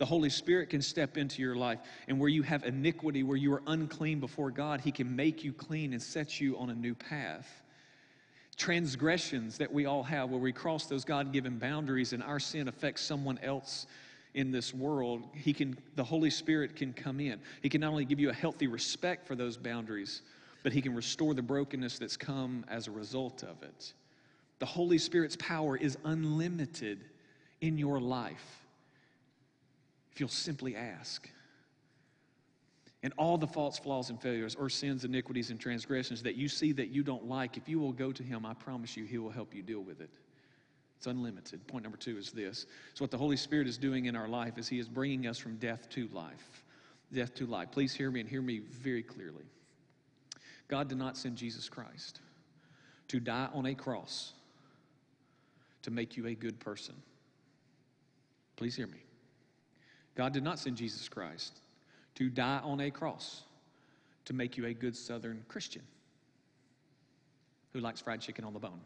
The 0.00 0.06
Holy 0.06 0.30
Spirit 0.30 0.70
can 0.70 0.80
step 0.80 1.18
into 1.18 1.42
your 1.42 1.54
life, 1.54 1.78
and 2.08 2.18
where 2.18 2.30
you 2.30 2.42
have 2.42 2.64
iniquity, 2.64 3.22
where 3.22 3.36
you 3.36 3.52
are 3.52 3.62
unclean 3.66 4.18
before 4.18 4.50
God, 4.50 4.80
He 4.80 4.92
can 4.92 5.14
make 5.14 5.44
you 5.44 5.52
clean 5.52 5.92
and 5.92 6.00
set 6.00 6.40
you 6.40 6.56
on 6.56 6.70
a 6.70 6.74
new 6.74 6.94
path. 6.94 7.46
Transgressions 8.56 9.58
that 9.58 9.70
we 9.70 9.84
all 9.84 10.02
have, 10.02 10.30
where 10.30 10.40
we 10.40 10.52
cross 10.52 10.86
those 10.86 11.04
God 11.04 11.34
given 11.34 11.58
boundaries 11.58 12.14
and 12.14 12.22
our 12.22 12.40
sin 12.40 12.66
affects 12.66 13.02
someone 13.02 13.38
else 13.42 13.86
in 14.32 14.50
this 14.50 14.72
world, 14.72 15.28
he 15.34 15.52
can, 15.52 15.76
the 15.96 16.04
Holy 16.04 16.30
Spirit 16.30 16.76
can 16.76 16.94
come 16.94 17.20
in. 17.20 17.38
He 17.60 17.68
can 17.68 17.82
not 17.82 17.90
only 17.90 18.06
give 18.06 18.18
you 18.18 18.30
a 18.30 18.34
healthy 18.34 18.68
respect 18.68 19.26
for 19.26 19.34
those 19.34 19.58
boundaries, 19.58 20.22
but 20.62 20.72
He 20.72 20.80
can 20.80 20.94
restore 20.94 21.34
the 21.34 21.42
brokenness 21.42 21.98
that's 21.98 22.16
come 22.16 22.64
as 22.68 22.86
a 22.88 22.90
result 22.90 23.42
of 23.42 23.62
it. 23.62 23.92
The 24.60 24.66
Holy 24.66 24.96
Spirit's 24.96 25.36
power 25.36 25.76
is 25.76 25.98
unlimited 26.04 27.04
in 27.60 27.76
your 27.76 28.00
life 28.00 28.59
if 30.12 30.20
you'll 30.20 30.28
simply 30.28 30.76
ask. 30.76 31.28
And 33.02 33.14
all 33.16 33.38
the 33.38 33.46
faults, 33.46 33.78
flaws, 33.78 34.10
and 34.10 34.20
failures, 34.20 34.54
or 34.54 34.68
sins, 34.68 35.04
iniquities, 35.04 35.50
and 35.50 35.58
transgressions 35.58 36.22
that 36.22 36.34
you 36.34 36.48
see 36.48 36.72
that 36.72 36.88
you 36.88 37.02
don't 37.02 37.26
like, 37.26 37.56
if 37.56 37.68
you 37.68 37.78
will 37.78 37.92
go 37.92 38.12
to 38.12 38.22
Him, 38.22 38.44
I 38.44 38.52
promise 38.52 38.96
you, 38.96 39.04
He 39.04 39.16
will 39.16 39.30
help 39.30 39.54
you 39.54 39.62
deal 39.62 39.80
with 39.80 40.00
it. 40.00 40.10
It's 40.98 41.06
unlimited. 41.06 41.66
Point 41.66 41.84
number 41.84 41.96
two 41.96 42.18
is 42.18 42.30
this. 42.30 42.66
So, 42.92 43.02
what 43.02 43.10
the 43.10 43.16
Holy 43.16 43.38
Spirit 43.38 43.66
is 43.66 43.78
doing 43.78 44.04
in 44.04 44.14
our 44.14 44.28
life 44.28 44.58
is 44.58 44.68
He 44.68 44.78
is 44.78 44.86
bringing 44.86 45.26
us 45.26 45.38
from 45.38 45.56
death 45.56 45.88
to 45.90 46.08
life. 46.08 46.62
Death 47.10 47.34
to 47.36 47.46
life. 47.46 47.70
Please 47.72 47.94
hear 47.94 48.10
me 48.10 48.20
and 48.20 48.28
hear 48.28 48.42
me 48.42 48.58
very 48.58 49.02
clearly. 49.02 49.44
God 50.68 50.88
did 50.88 50.98
not 50.98 51.16
send 51.16 51.36
Jesus 51.36 51.70
Christ 51.70 52.20
to 53.08 53.18
die 53.18 53.48
on 53.54 53.64
a 53.66 53.74
cross 53.74 54.34
to 55.82 55.90
make 55.90 56.16
you 56.18 56.26
a 56.26 56.34
good 56.34 56.60
person. 56.60 56.94
Please 58.56 58.76
hear 58.76 58.86
me. 58.86 58.98
God 60.20 60.34
did 60.34 60.44
not 60.44 60.58
send 60.58 60.76
Jesus 60.76 61.08
Christ 61.08 61.60
to 62.16 62.28
die 62.28 62.60
on 62.62 62.78
a 62.80 62.90
cross 62.90 63.42
to 64.26 64.34
make 64.34 64.58
you 64.58 64.66
a 64.66 64.74
good 64.74 64.94
Southern 64.94 65.42
Christian 65.48 65.80
who 67.72 67.80
likes 67.80 68.02
fried 68.02 68.20
chicken 68.20 68.44
on 68.44 68.52
the 68.52 68.58
bone. 68.58 68.82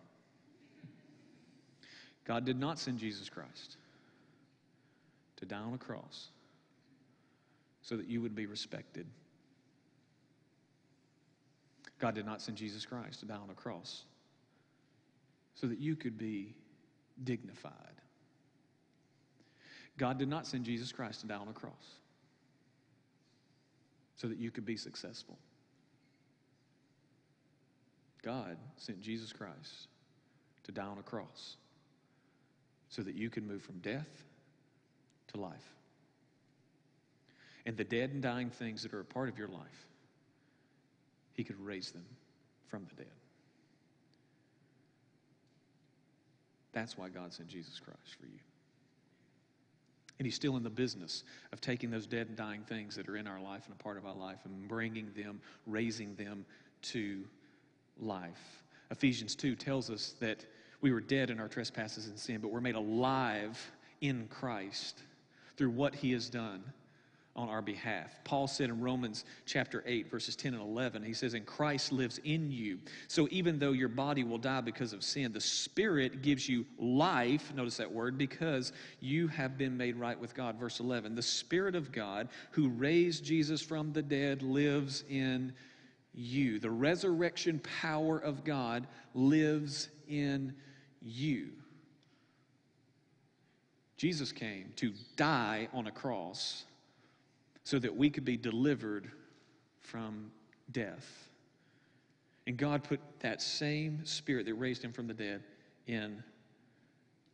God 2.25 2.45
did 2.45 2.57
not 2.57 2.79
send 2.79 3.00
Jesus 3.00 3.29
Christ 3.29 3.79
to 5.38 5.45
die 5.45 5.57
on 5.57 5.75
a 5.75 5.76
cross 5.79 6.29
so 7.83 7.97
that 7.97 8.07
you 8.07 8.21
would 8.21 8.37
be 8.37 8.47
respected. 8.47 9.05
God 11.99 12.14
did 12.14 12.26
not 12.26 12.43
send 12.43 12.59
Jesus 12.59 12.87
Christ 12.87 13.19
to 13.19 13.26
die 13.26 13.35
on 13.35 13.50
a 13.50 13.55
cross 13.55 14.05
so 15.57 15.67
that 15.67 15.81
you 15.81 15.97
could 15.97 16.17
be 16.17 16.55
dignified. 17.25 17.94
God 19.97 20.19
did 20.19 20.29
not 20.29 20.47
send 20.47 20.65
Jesus 20.65 20.91
Christ 20.93 21.21
to 21.21 21.27
die 21.27 21.37
on 21.37 21.49
a 21.49 21.53
cross 21.53 21.99
so 24.17 24.27
that 24.27 24.39
you 24.39 24.51
could 24.51 24.65
be 24.65 24.77
successful. 24.77 25.39
God 28.23 28.57
sent 28.77 29.01
Jesus 29.01 29.33
Christ 29.33 29.89
to 30.65 30.73
die 30.73 30.83
on 30.83 30.99
a 30.99 31.03
cross 31.03 31.57
so 32.89 33.03
that 33.03 33.15
you 33.15 33.29
could 33.29 33.47
move 33.47 33.63
from 33.63 33.79
death 33.79 34.25
to 35.29 35.41
life. 35.41 35.75
And 37.67 37.77
the 37.77 37.85
dead 37.85 38.11
and 38.11 38.23
dying 38.23 38.51
things 38.51 38.83
that 38.83 38.95
are 38.95 39.01
a 39.01 39.05
part 39.05 39.29
of 39.29 39.39
your 39.39 39.49
life, 39.49 39.89
He 41.35 41.45
could 41.45 41.61
raise 41.61 41.91
them 41.91 42.05
from 42.69 42.87
the 42.89 43.03
dead. 43.03 43.13
That's 46.73 46.99
why 46.99 47.09
God 47.09 47.33
sent 47.33 47.49
Jesus 47.49 47.79
Christ 47.79 48.17
for 48.19 48.27
you. 48.27 48.41
And 50.18 50.26
he's 50.26 50.35
still 50.35 50.56
in 50.56 50.62
the 50.62 50.71
business 50.71 51.25
of 51.52 51.61
taking 51.61 51.90
those 51.90 52.06
dead 52.06 52.28
and 52.28 52.37
dying 52.37 52.62
things 52.62 52.94
that 52.97 53.09
are 53.09 53.16
in 53.16 53.26
our 53.26 53.40
life 53.40 53.64
and 53.66 53.75
a 53.78 53.83
part 53.83 53.97
of 53.97 54.06
our 54.06 54.14
life 54.14 54.38
and 54.44 54.68
bringing 54.68 55.11
them, 55.16 55.40
raising 55.66 56.14
them 56.14 56.44
to 56.83 57.25
life. 57.99 58.62
Ephesians 58.90 59.35
2 59.35 59.56
tells 59.56 59.90
us 59.90 60.14
that 60.21 60.44
we 60.80 60.92
were 60.92 61.00
dead 61.00 61.30
in 61.30 61.40
our 61.40 61.49
trespasses 61.49 62.06
and 62.06 62.18
sin, 62.18 62.40
but 62.40 62.52
we're 62.52 62.61
made 62.61 62.75
alive 62.75 63.59
in 64.00 64.26
Christ 64.28 65.02
through 65.56 65.71
what 65.71 65.94
he 65.94 66.12
has 66.12 66.28
done 66.28 66.62
on 67.37 67.49
our 67.49 67.62
behalf. 67.62 68.14
Paul 68.23 68.47
said 68.47 68.71
in 68.71 68.81
Romans 68.81 69.25
chapter 69.45 69.83
8, 69.87 70.11
verses 70.11 70.37
10 70.37 70.55
and 70.55 70.62
11, 70.62 71.03
he 71.03 71.12
says, 71.12 71.35
And 71.35 71.45
Christ 71.45 71.91
lives 71.91 72.21
in 72.23 72.50
you. 72.50 72.79
So 73.09 73.26
even 73.31 73.59
though 73.59 73.73
your 73.73 73.88
body 73.88 74.23
will 74.23 74.38
die 74.38 74.61
because 74.61 74.93
of 74.93 75.03
sin, 75.03 75.33
the 75.33 75.41
Spirit 75.41 76.23
gives 76.23 76.49
you 76.49 76.64
life, 76.79 77.53
notice 77.55 77.76
that 77.79 77.91
word, 77.91 78.17
because 78.17 78.73
you 79.00 79.26
have 79.29 79.59
been 79.59 79.76
made 79.76 79.97
right 79.97 80.19
with 80.19 80.35
God. 80.35 80.57
Verse 80.59 80.79
11, 80.79 81.17
the 81.17 81.23
Spirit 81.23 81.75
of 81.75 81.91
God 81.91 82.29
who 82.53 82.69
raised 82.69 83.25
Jesus 83.25 83.61
from 83.61 83.93
the 83.93 84.03
dead 84.03 84.43
lives 84.43 85.03
in 85.09 85.53
you. 86.14 86.61
The 86.61 86.71
resurrection 86.71 87.61
power 87.81 88.19
of 88.19 88.45
God 88.45 88.87
lives 89.12 89.88
in 90.07 90.55
you. 91.03 91.49
Jesus 93.97 94.31
came 94.31 94.73
to 94.76 94.93
die 95.17 95.69
on 95.73 95.87
a 95.88 95.91
cross 95.91 96.64
so 97.64 97.78
that 97.78 97.94
we 97.94 98.11
could 98.11 98.25
be 98.25 98.37
delivered 98.37 99.11
from 99.80 100.30
death. 100.71 101.28
And 102.47 102.56
God 102.56 102.85
put 102.85 103.00
that 103.21 103.40
same 103.40 104.04
spirit 104.04 104.47
that 104.47 104.54
raised 104.54 104.85
him 104.85 104.92
from 104.92 105.06
the 105.06 105.14
dead 105.14 105.42
in 105.87 106.23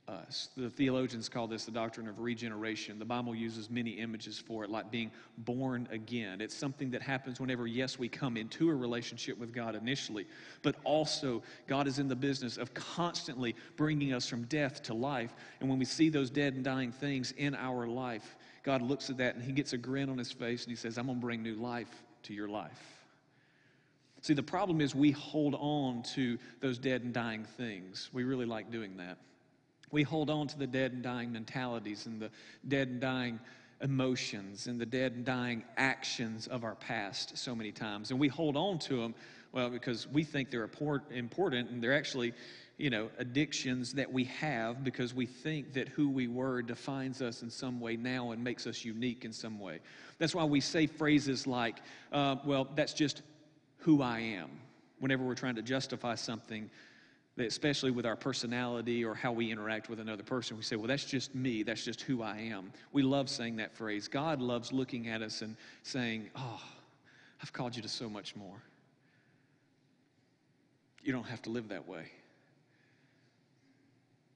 us. 0.06 0.48
The 0.56 0.70
theologians 0.70 1.28
call 1.28 1.46
this 1.46 1.64
the 1.64 1.70
doctrine 1.70 2.08
of 2.08 2.18
regeneration. 2.18 2.98
The 2.98 3.04
Bible 3.04 3.34
uses 3.34 3.70
many 3.70 3.90
images 3.90 4.38
for 4.38 4.64
it, 4.64 4.70
like 4.70 4.90
being 4.90 5.10
born 5.38 5.88
again. 5.90 6.40
It's 6.40 6.54
something 6.54 6.90
that 6.90 7.02
happens 7.02 7.40
whenever, 7.40 7.66
yes, 7.66 7.98
we 7.98 8.08
come 8.08 8.36
into 8.36 8.70
a 8.70 8.74
relationship 8.74 9.38
with 9.38 9.52
God 9.52 9.74
initially, 9.74 10.26
but 10.62 10.76
also 10.84 11.42
God 11.66 11.86
is 11.86 11.98
in 11.98 12.08
the 12.08 12.16
business 12.16 12.56
of 12.56 12.74
constantly 12.74 13.54
bringing 13.76 14.12
us 14.12 14.26
from 14.26 14.44
death 14.44 14.82
to 14.84 14.94
life. 14.94 15.34
And 15.60 15.68
when 15.68 15.78
we 15.78 15.84
see 15.84 16.08
those 16.08 16.30
dead 16.30 16.54
and 16.54 16.64
dying 16.64 16.92
things 16.92 17.32
in 17.32 17.54
our 17.54 17.86
life, 17.86 18.36
God 18.62 18.82
looks 18.82 19.10
at 19.10 19.16
that 19.18 19.34
and 19.34 19.44
he 19.44 19.52
gets 19.52 19.72
a 19.72 19.78
grin 19.78 20.10
on 20.10 20.18
his 20.18 20.32
face 20.32 20.64
and 20.64 20.70
he 20.70 20.76
says, 20.76 20.98
I'm 20.98 21.06
going 21.06 21.18
to 21.18 21.20
bring 21.20 21.42
new 21.42 21.54
life 21.54 22.02
to 22.24 22.34
your 22.34 22.48
life. 22.48 23.00
See, 24.22 24.34
the 24.34 24.42
problem 24.42 24.80
is 24.80 24.94
we 24.94 25.12
hold 25.12 25.54
on 25.54 26.02
to 26.14 26.38
those 26.60 26.78
dead 26.78 27.02
and 27.02 27.12
dying 27.12 27.44
things. 27.56 28.10
We 28.12 28.24
really 28.24 28.44
like 28.44 28.70
doing 28.70 28.98
that. 28.98 29.16
We 29.90 30.02
hold 30.02 30.30
on 30.30 30.46
to 30.48 30.58
the 30.58 30.66
dead 30.66 30.92
and 30.92 31.02
dying 31.02 31.32
mentalities 31.32 32.06
and 32.06 32.20
the 32.20 32.30
dead 32.68 32.88
and 32.88 33.00
dying 33.00 33.40
emotions 33.80 34.66
and 34.66 34.78
the 34.78 34.86
dead 34.86 35.12
and 35.12 35.24
dying 35.24 35.64
actions 35.76 36.46
of 36.46 36.64
our 36.64 36.74
past 36.74 37.38
so 37.38 37.54
many 37.54 37.72
times. 37.72 38.10
And 38.10 38.20
we 38.20 38.28
hold 38.28 38.56
on 38.56 38.78
to 38.80 38.96
them, 38.96 39.14
well, 39.52 39.70
because 39.70 40.06
we 40.06 40.22
think 40.22 40.50
they're 40.50 40.68
important 41.10 41.70
and 41.70 41.82
they're 41.82 41.96
actually 41.96 42.34
you 42.80 42.88
know, 42.88 43.10
addictions 43.18 43.92
that 43.92 44.10
we 44.10 44.24
have 44.24 44.82
because 44.82 45.12
we 45.12 45.26
think 45.26 45.74
that 45.74 45.86
who 45.86 46.08
we 46.08 46.28
were 46.28 46.62
defines 46.62 47.20
us 47.20 47.42
in 47.42 47.50
some 47.50 47.78
way 47.78 47.94
now 47.94 48.30
and 48.30 48.42
makes 48.42 48.66
us 48.66 48.86
unique 48.86 49.26
in 49.26 49.34
some 49.34 49.60
way. 49.60 49.80
That's 50.18 50.34
why 50.34 50.44
we 50.44 50.60
say 50.60 50.86
phrases 50.86 51.46
like, 51.46 51.80
uh, 52.10 52.36
well, 52.42 52.66
that's 52.74 52.94
just 52.94 53.20
who 53.76 54.00
I 54.00 54.20
am, 54.20 54.48
whenever 54.98 55.22
we're 55.22 55.34
trying 55.34 55.56
to 55.56 55.62
justify 55.62 56.14
something, 56.14 56.70
especially 57.36 57.90
with 57.90 58.06
our 58.06 58.16
personality 58.16 59.04
or 59.04 59.14
how 59.14 59.30
we 59.30 59.52
interact 59.52 59.90
with 59.90 60.00
another 60.00 60.22
person. 60.22 60.56
We 60.56 60.62
say, 60.62 60.76
well, 60.76 60.88
that's 60.88 61.04
just 61.04 61.34
me, 61.34 61.62
that's 61.62 61.84
just 61.84 62.00
who 62.00 62.22
I 62.22 62.38
am. 62.38 62.72
We 62.94 63.02
love 63.02 63.28
saying 63.28 63.56
that 63.56 63.74
phrase. 63.74 64.08
God 64.08 64.40
loves 64.40 64.72
looking 64.72 65.06
at 65.06 65.20
us 65.20 65.42
and 65.42 65.54
saying, 65.82 66.30
oh, 66.34 66.62
I've 67.42 67.52
called 67.52 67.76
you 67.76 67.82
to 67.82 67.88
so 67.90 68.08
much 68.08 68.34
more. 68.34 68.62
You 71.02 71.12
don't 71.12 71.26
have 71.26 71.42
to 71.42 71.50
live 71.50 71.68
that 71.68 71.86
way. 71.86 72.10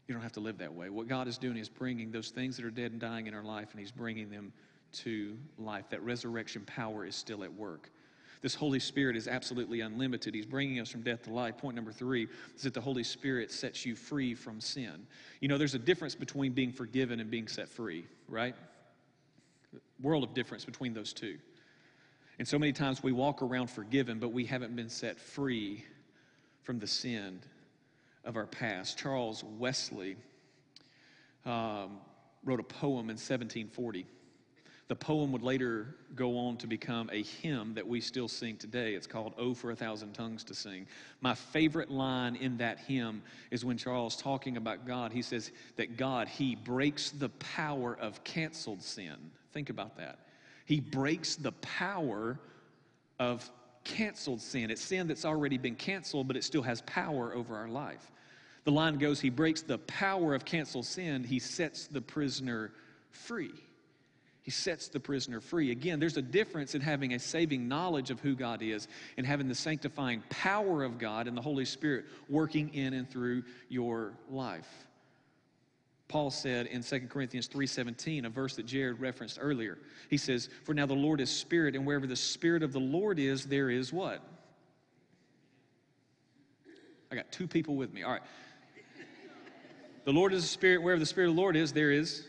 You 0.07 0.15
don't 0.15 0.23
have 0.23 0.33
to 0.33 0.41
live 0.41 0.59
that 0.59 0.73
way. 0.73 0.91
What 0.91 1.09
God 1.09 1.29
is 1.29 1.39
doing 1.39 1.57
is 1.57 1.69
bringing 1.69 2.11
those 2.11 2.31
things 2.31 2.57
that 2.57 2.65
are 2.65 2.71
dead 2.71 2.93
and 2.93 3.01
dying 3.01 3.27
in 3.27 3.35
our 3.35 3.43
life, 3.43 3.69
and 3.71 3.81
He's 3.81 3.93
bringing 3.93 4.31
them 4.31 4.53
to 4.93 5.37
life. 5.59 5.89
That 5.91 6.03
resurrection 6.03 6.63
power 6.67 7.05
is 7.05 7.17
still 7.17 7.43
at 7.43 7.53
work. 7.53 7.91
This 8.43 8.55
Holy 8.55 8.79
Spirit 8.79 9.17
is 9.17 9.27
absolutely 9.27 9.81
unlimited. 9.81 10.35
He's 10.35 10.45
bringing 10.45 10.79
us 10.79 10.91
from 10.91 11.01
death 11.01 11.23
to 11.23 11.33
life. 11.33 11.57
Point 11.57 11.77
number 11.77 11.93
three 11.93 12.29
is 12.55 12.63
that 12.65 12.75
the 12.75 12.81
Holy 12.81 13.03
Spirit 13.03 13.51
sets 13.51 13.87
you 13.87 13.97
free 13.97 14.35
from 14.35 14.61
sin. 14.61 15.07
You 15.41 15.49
know, 15.49 15.57
there's 15.57 15.75
a 15.75 15.79
difference 15.79 16.15
between 16.15 16.53
being 16.53 16.71
forgiven 16.71 17.21
and 17.21 17.31
being 17.31 17.49
set 17.49 17.71
free, 17.71 18.05
right? 18.29 18.55
World 20.03 20.25
of 20.25 20.35
difference 20.35 20.67
between 20.67 20.93
those 20.93 21.15
two. 21.15 21.39
And 22.39 22.47
so 22.47 22.59
many 22.59 22.75
times 22.75 23.03
we 23.03 23.13
walk 23.13 23.41
around 23.41 23.71
forgiven, 23.71 24.19
but 24.19 24.33
we 24.33 24.45
haven't 24.45 24.77
been 24.77 24.91
set 24.91 25.19
free 25.19 25.83
from 26.65 26.79
the 26.79 26.87
sin 26.87 27.41
of 28.25 28.37
our 28.37 28.47
past. 28.47 28.99
Charles 28.99 29.45
Wesley 29.59 30.17
um, 31.45 31.99
wrote 32.45 32.61
a 32.61 32.65
poem 32.65 33.11
in 33.11 33.17
1740. 33.17 34.07
The 34.87 34.95
poem 34.95 35.33
would 35.33 35.43
later 35.43 35.95
go 36.15 36.37
on 36.37 36.59
to 36.59 36.67
become 36.67 37.09
a 37.11 37.23
hymn 37.23 37.73
that 37.75 37.87
we 37.87 38.03
still 38.03 38.29
sing 38.29 38.59
today. 38.59 38.95
It's 38.95 39.07
called 39.07 39.33
Oh 39.39 39.55
for 39.55 39.71
a 39.71 39.77
Thousand 39.77 40.13
Tongues 40.13 40.45
to 40.45 40.55
Sing. 40.55 40.87
My 41.23 41.35
favorite 41.35 41.91
line 41.91 42.37
in 42.37 42.59
that 42.59 42.79
hymn 42.81 43.23
is 43.51 43.65
when 43.65 43.79
Charles 43.79 44.15
talking 44.15 44.59
about 44.59 44.87
God, 44.87 45.11
he 45.11 45.23
says 45.23 45.53
that 45.77 45.97
God, 45.97 46.29
he 46.29 46.55
breaks 46.55 47.11
the 47.11 47.31
power 47.31 47.97
of 47.99 48.23
canceled 48.25 48.83
sin. 48.83 49.17
Think 49.53 49.71
about 49.71 49.97
that. 49.97 50.19
He 50.67 50.81
breaks 50.81 51.37
the 51.37 51.53
power 51.53 52.39
of 53.19 53.51
canceled 53.85 54.41
sin. 54.41 54.71
It's 54.71 54.83
sin 54.83 55.07
that's 55.07 55.25
already 55.25 55.59
been 55.59 55.77
canceled, 55.77 56.27
but 56.27 56.37
it 56.37 56.45
still 56.45 56.63
has 56.63 56.83
power 56.83 57.35
over 57.35 57.57
our 57.57 57.69
life. 57.69 58.11
The 58.65 58.73
line 58.73 58.97
goes, 58.97 59.21
He 59.21 59.31
breaks 59.31 59.63
the 59.63 59.79
power 59.79 60.35
of 60.35 60.45
canceled 60.45 60.87
sin, 60.87 61.23
He 61.23 61.39
sets 61.39 61.87
the 61.87 62.01
prisoner 62.01 62.73
free. 63.11 63.53
He 64.43 64.51
sets 64.51 64.89
the 64.89 65.01
prisoner 65.01 65.41
free. 65.41 65.71
Again, 65.71 65.99
there's 65.99 66.19
a 66.19 66.23
difference 66.23 66.75
in 66.75 66.83
having 66.83 67.15
a 67.15 67.19
saving 67.19 67.67
knowledge 67.67 68.11
of 68.11 68.21
who 68.21 68.35
God 68.35 68.61
is 68.61 68.89
and 69.17 69.27
having 69.27 69.49
the 69.49 69.55
sanctifying 69.55 70.23
power 70.29 70.83
of 70.83 70.99
God 70.99 71.29
and 71.29 71.37
the 71.37 71.41
Holy 71.41 71.65
Spirit 71.65 72.05
working 72.29 72.73
in 72.75 72.93
and 72.93 73.09
through 73.09 73.45
your 73.71 74.13
life. 74.29 74.69
Paul 76.09 76.31
said 76.31 76.67
in 76.67 76.83
2 76.83 77.09
Corinthians 77.09 77.49
3:17, 77.49 78.27
a 78.27 78.29
verse 78.29 78.57
that 78.57 78.67
Jared 78.67 79.01
referenced 79.01 79.39
earlier. 79.41 79.79
He 80.09 80.17
says, 80.17 80.49
"For 80.65 80.75
now 80.75 80.87
the 80.87 80.95
Lord 80.95 81.21
is 81.21 81.31
spirit, 81.31 81.75
and 81.75 81.87
wherever 81.87 82.07
the 82.07 82.17
spirit 82.17 82.63
of 82.63 82.73
the 82.73 82.81
Lord 82.81 83.19
is, 83.19 83.47
there 83.47 83.71
is 83.71 83.93
what?" 83.93 84.23
I 87.11 87.17
got 87.17 87.31
two 87.33 87.47
people 87.47 87.77
with 87.77 87.93
me. 87.93 88.03
All 88.03 88.13
right. 88.13 88.23
The 90.05 90.13
Lord 90.13 90.35
is 90.35 90.45
a 90.45 90.49
spirit. 90.49 90.83
Wherever 90.83 91.01
the 91.01 91.07
spirit 91.07 91.31
of 91.31 91.37
the 91.37 91.41
Lord 91.41 91.57
is, 91.57 91.73
there 91.73 91.91
is 91.91 92.27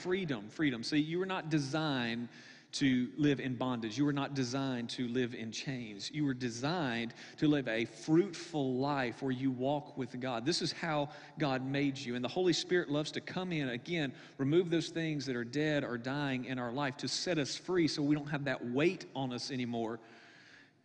freedom. 0.00 0.48
Freedom. 0.48 0.82
See, 0.82 0.98
you 0.98 1.18
were 1.18 1.26
not 1.26 1.50
designed 1.50 2.28
to 2.72 3.08
live 3.16 3.40
in 3.40 3.56
bondage. 3.56 3.98
You 3.98 4.04
were 4.04 4.12
not 4.12 4.34
designed 4.34 4.90
to 4.90 5.08
live 5.08 5.34
in 5.34 5.50
chains. 5.50 6.10
You 6.12 6.24
were 6.24 6.34
designed 6.34 7.14
to 7.38 7.48
live 7.48 7.66
a 7.68 7.84
fruitful 7.84 8.74
life 8.74 9.22
where 9.22 9.32
you 9.32 9.50
walk 9.50 9.96
with 9.98 10.18
God. 10.20 10.46
This 10.46 10.62
is 10.62 10.72
how 10.72 11.08
God 11.38 11.64
made 11.64 11.98
you. 11.98 12.14
And 12.14 12.24
the 12.24 12.28
Holy 12.28 12.52
Spirit 12.52 12.90
loves 12.90 13.10
to 13.12 13.20
come 13.20 13.52
in, 13.52 13.70
again, 13.70 14.12
remove 14.38 14.70
those 14.70 14.88
things 14.88 15.26
that 15.26 15.36
are 15.36 15.44
dead 15.44 15.84
or 15.84 15.98
dying 15.98 16.44
in 16.44 16.58
our 16.58 16.72
life 16.72 16.96
to 16.98 17.08
set 17.08 17.38
us 17.38 17.56
free 17.56 17.88
so 17.88 18.02
we 18.02 18.14
don't 18.14 18.30
have 18.30 18.44
that 18.44 18.64
weight 18.70 19.06
on 19.14 19.32
us 19.32 19.50
anymore 19.50 19.98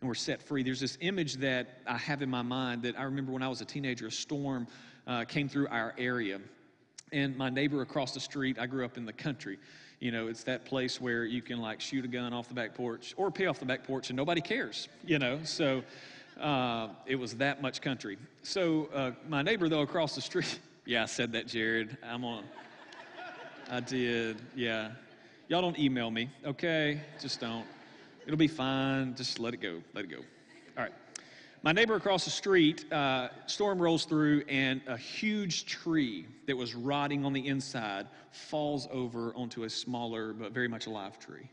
and 0.00 0.08
we're 0.08 0.14
set 0.14 0.42
free. 0.42 0.62
There's 0.62 0.80
this 0.80 0.98
image 1.00 1.34
that 1.36 1.80
I 1.86 1.96
have 1.96 2.22
in 2.22 2.28
my 2.28 2.42
mind 2.42 2.82
that 2.82 2.98
I 2.98 3.04
remember 3.04 3.32
when 3.32 3.42
I 3.42 3.48
was 3.48 3.60
a 3.60 3.64
teenager, 3.64 4.08
a 4.08 4.10
storm 4.10 4.66
uh, 5.06 5.24
came 5.24 5.48
through 5.48 5.68
our 5.68 5.94
area. 5.96 6.40
And 7.12 7.36
my 7.36 7.48
neighbor 7.48 7.82
across 7.82 8.12
the 8.12 8.20
street, 8.20 8.58
I 8.58 8.66
grew 8.66 8.84
up 8.84 8.96
in 8.96 9.06
the 9.06 9.12
country. 9.12 9.58
You 9.98 10.10
know, 10.10 10.26
it's 10.26 10.44
that 10.44 10.64
place 10.64 11.00
where 11.00 11.24
you 11.24 11.40
can 11.40 11.60
like 11.60 11.80
shoot 11.80 12.04
a 12.04 12.08
gun 12.08 12.32
off 12.32 12.48
the 12.48 12.54
back 12.54 12.74
porch 12.74 13.14
or 13.16 13.30
pee 13.30 13.46
off 13.46 13.58
the 13.58 13.64
back 13.64 13.84
porch 13.84 14.10
and 14.10 14.16
nobody 14.16 14.40
cares, 14.40 14.88
you 15.04 15.18
know. 15.18 15.38
So 15.44 15.82
uh, 16.40 16.88
it 17.06 17.16
was 17.16 17.34
that 17.34 17.62
much 17.62 17.80
country. 17.80 18.18
So 18.42 18.88
uh, 18.94 19.12
my 19.28 19.42
neighbor, 19.42 19.68
though, 19.68 19.80
across 19.80 20.14
the 20.14 20.20
street, 20.20 20.58
yeah, 20.84 21.04
I 21.04 21.06
said 21.06 21.32
that, 21.32 21.46
Jared. 21.46 21.96
I'm 22.02 22.24
on. 22.24 22.44
I 23.70 23.80
did, 23.80 24.40
yeah. 24.54 24.90
Y'all 25.48 25.62
don't 25.62 25.78
email 25.78 26.10
me, 26.10 26.30
okay? 26.44 27.00
Just 27.20 27.40
don't. 27.40 27.64
It'll 28.26 28.36
be 28.36 28.48
fine. 28.48 29.14
Just 29.14 29.38
let 29.38 29.54
it 29.54 29.58
go. 29.58 29.80
Let 29.94 30.04
it 30.04 30.10
go. 30.10 30.18
All 30.76 30.84
right. 30.84 30.92
My 31.66 31.72
neighbor 31.72 31.96
across 31.96 32.24
the 32.24 32.30
street, 32.30 32.84
uh, 32.92 33.26
storm 33.46 33.82
rolls 33.82 34.04
through, 34.04 34.44
and 34.48 34.80
a 34.86 34.96
huge 34.96 35.66
tree 35.66 36.24
that 36.46 36.56
was 36.56 36.76
rotting 36.76 37.24
on 37.24 37.32
the 37.32 37.44
inside 37.44 38.06
falls 38.30 38.86
over 38.92 39.34
onto 39.34 39.64
a 39.64 39.68
smaller 39.68 40.32
but 40.32 40.52
very 40.52 40.68
much 40.68 40.86
alive 40.86 41.18
tree. 41.18 41.50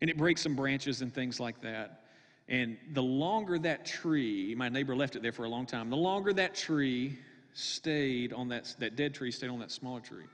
And 0.00 0.10
it 0.10 0.16
breaks 0.16 0.40
some 0.40 0.56
branches 0.56 1.00
and 1.00 1.14
things 1.14 1.38
like 1.38 1.60
that. 1.60 2.06
And 2.48 2.76
the 2.92 3.04
longer 3.04 3.56
that 3.60 3.86
tree, 3.86 4.56
my 4.56 4.68
neighbor 4.68 4.96
left 4.96 5.14
it 5.14 5.22
there 5.22 5.30
for 5.30 5.44
a 5.44 5.48
long 5.48 5.64
time, 5.64 5.90
the 5.90 5.96
longer 5.96 6.32
that 6.32 6.56
tree 6.56 7.16
stayed 7.54 8.32
on 8.32 8.48
that, 8.48 8.74
that 8.80 8.96
dead 8.96 9.14
tree 9.14 9.30
stayed 9.30 9.50
on 9.50 9.60
that 9.60 9.70
smaller 9.70 10.00
tree, 10.00 10.24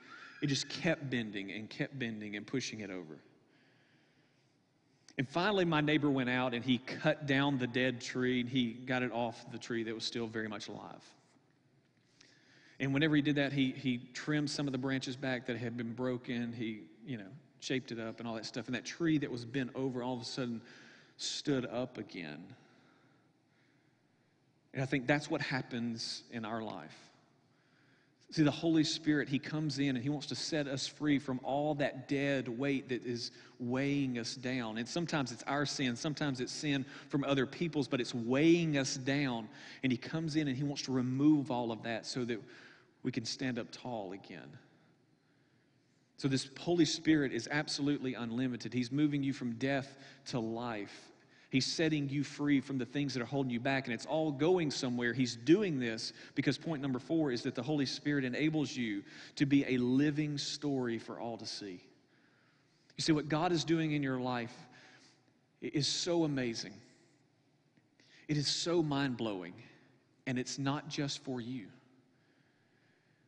it 0.40 0.46
just 0.46 0.70
kept 0.70 1.10
bending 1.10 1.52
and 1.52 1.68
kept 1.68 1.98
bending 1.98 2.36
and 2.36 2.46
pushing 2.46 2.80
it 2.80 2.88
over. 2.88 3.18
And 5.18 5.26
finally, 5.28 5.64
my 5.64 5.80
neighbor 5.80 6.10
went 6.10 6.28
out 6.28 6.52
and 6.52 6.62
he 6.62 6.78
cut 6.78 7.26
down 7.26 7.58
the 7.58 7.66
dead 7.66 8.00
tree 8.00 8.40
and 8.40 8.48
he 8.48 8.72
got 8.72 9.02
it 9.02 9.12
off 9.12 9.50
the 9.50 9.58
tree 9.58 9.82
that 9.84 9.94
was 9.94 10.04
still 10.04 10.26
very 10.26 10.48
much 10.48 10.68
alive. 10.68 11.02
And 12.78 12.92
whenever 12.92 13.16
he 13.16 13.22
did 13.22 13.36
that, 13.36 13.52
he, 13.52 13.70
he 13.70 13.98
trimmed 14.12 14.50
some 14.50 14.66
of 14.66 14.72
the 14.72 14.78
branches 14.78 15.16
back 15.16 15.46
that 15.46 15.56
had 15.56 15.76
been 15.76 15.94
broken. 15.94 16.52
He, 16.52 16.82
you 17.06 17.16
know, 17.16 17.28
shaped 17.60 17.92
it 17.92 17.98
up 17.98 18.18
and 18.18 18.28
all 18.28 18.34
that 18.34 18.44
stuff. 18.44 18.66
And 18.66 18.74
that 18.74 18.84
tree 18.84 19.16
that 19.18 19.30
was 19.30 19.46
bent 19.46 19.70
over 19.74 20.02
all 20.02 20.14
of 20.14 20.20
a 20.20 20.24
sudden 20.24 20.60
stood 21.16 21.64
up 21.64 21.96
again. 21.96 22.44
And 24.74 24.82
I 24.82 24.86
think 24.86 25.06
that's 25.06 25.30
what 25.30 25.40
happens 25.40 26.22
in 26.30 26.44
our 26.44 26.62
life. 26.62 27.05
See, 28.32 28.42
the 28.42 28.50
Holy 28.50 28.82
Spirit, 28.82 29.28
He 29.28 29.38
comes 29.38 29.78
in 29.78 29.90
and 29.90 30.02
He 30.02 30.08
wants 30.08 30.26
to 30.26 30.34
set 30.34 30.66
us 30.66 30.86
free 30.86 31.18
from 31.18 31.38
all 31.44 31.74
that 31.76 32.08
dead 32.08 32.48
weight 32.48 32.88
that 32.88 33.04
is 33.06 33.30
weighing 33.60 34.18
us 34.18 34.34
down. 34.34 34.78
And 34.78 34.88
sometimes 34.88 35.30
it's 35.30 35.44
our 35.44 35.64
sin, 35.64 35.94
sometimes 35.94 36.40
it's 36.40 36.52
sin 36.52 36.84
from 37.08 37.22
other 37.24 37.46
people's, 37.46 37.86
but 37.86 38.00
it's 38.00 38.14
weighing 38.14 38.78
us 38.78 38.96
down. 38.96 39.48
And 39.84 39.92
He 39.92 39.98
comes 39.98 40.34
in 40.34 40.48
and 40.48 40.56
He 40.56 40.64
wants 40.64 40.82
to 40.82 40.92
remove 40.92 41.50
all 41.50 41.70
of 41.70 41.84
that 41.84 42.04
so 42.04 42.24
that 42.24 42.42
we 43.04 43.12
can 43.12 43.24
stand 43.24 43.58
up 43.58 43.68
tall 43.70 44.12
again. 44.12 44.58
So, 46.16 46.28
this 46.28 46.48
Holy 46.58 46.86
Spirit 46.86 47.32
is 47.32 47.46
absolutely 47.50 48.14
unlimited. 48.14 48.72
He's 48.72 48.90
moving 48.90 49.22
you 49.22 49.32
from 49.32 49.52
death 49.52 49.96
to 50.26 50.40
life. 50.40 51.12
He's 51.56 51.64
setting 51.64 52.10
you 52.10 52.22
free 52.22 52.60
from 52.60 52.76
the 52.76 52.84
things 52.84 53.14
that 53.14 53.22
are 53.22 53.26
holding 53.26 53.50
you 53.50 53.60
back, 53.60 53.86
and 53.86 53.94
it's 53.94 54.04
all 54.04 54.30
going 54.30 54.70
somewhere. 54.70 55.14
He's 55.14 55.36
doing 55.36 55.78
this 55.78 56.12
because 56.34 56.58
point 56.58 56.82
number 56.82 56.98
four 56.98 57.32
is 57.32 57.44
that 57.44 57.54
the 57.54 57.62
Holy 57.62 57.86
Spirit 57.86 58.26
enables 58.26 58.76
you 58.76 59.02
to 59.36 59.46
be 59.46 59.64
a 59.64 59.78
living 59.78 60.36
story 60.36 60.98
for 60.98 61.18
all 61.18 61.38
to 61.38 61.46
see. 61.46 61.80
You 62.98 63.02
see, 63.02 63.12
what 63.12 63.30
God 63.30 63.52
is 63.52 63.64
doing 63.64 63.92
in 63.92 64.02
your 64.02 64.20
life 64.20 64.54
is 65.62 65.88
so 65.88 66.24
amazing, 66.24 66.74
it 68.28 68.36
is 68.36 68.48
so 68.48 68.82
mind 68.82 69.16
blowing, 69.16 69.54
and 70.26 70.38
it's 70.38 70.58
not 70.58 70.90
just 70.90 71.24
for 71.24 71.40
you. 71.40 71.68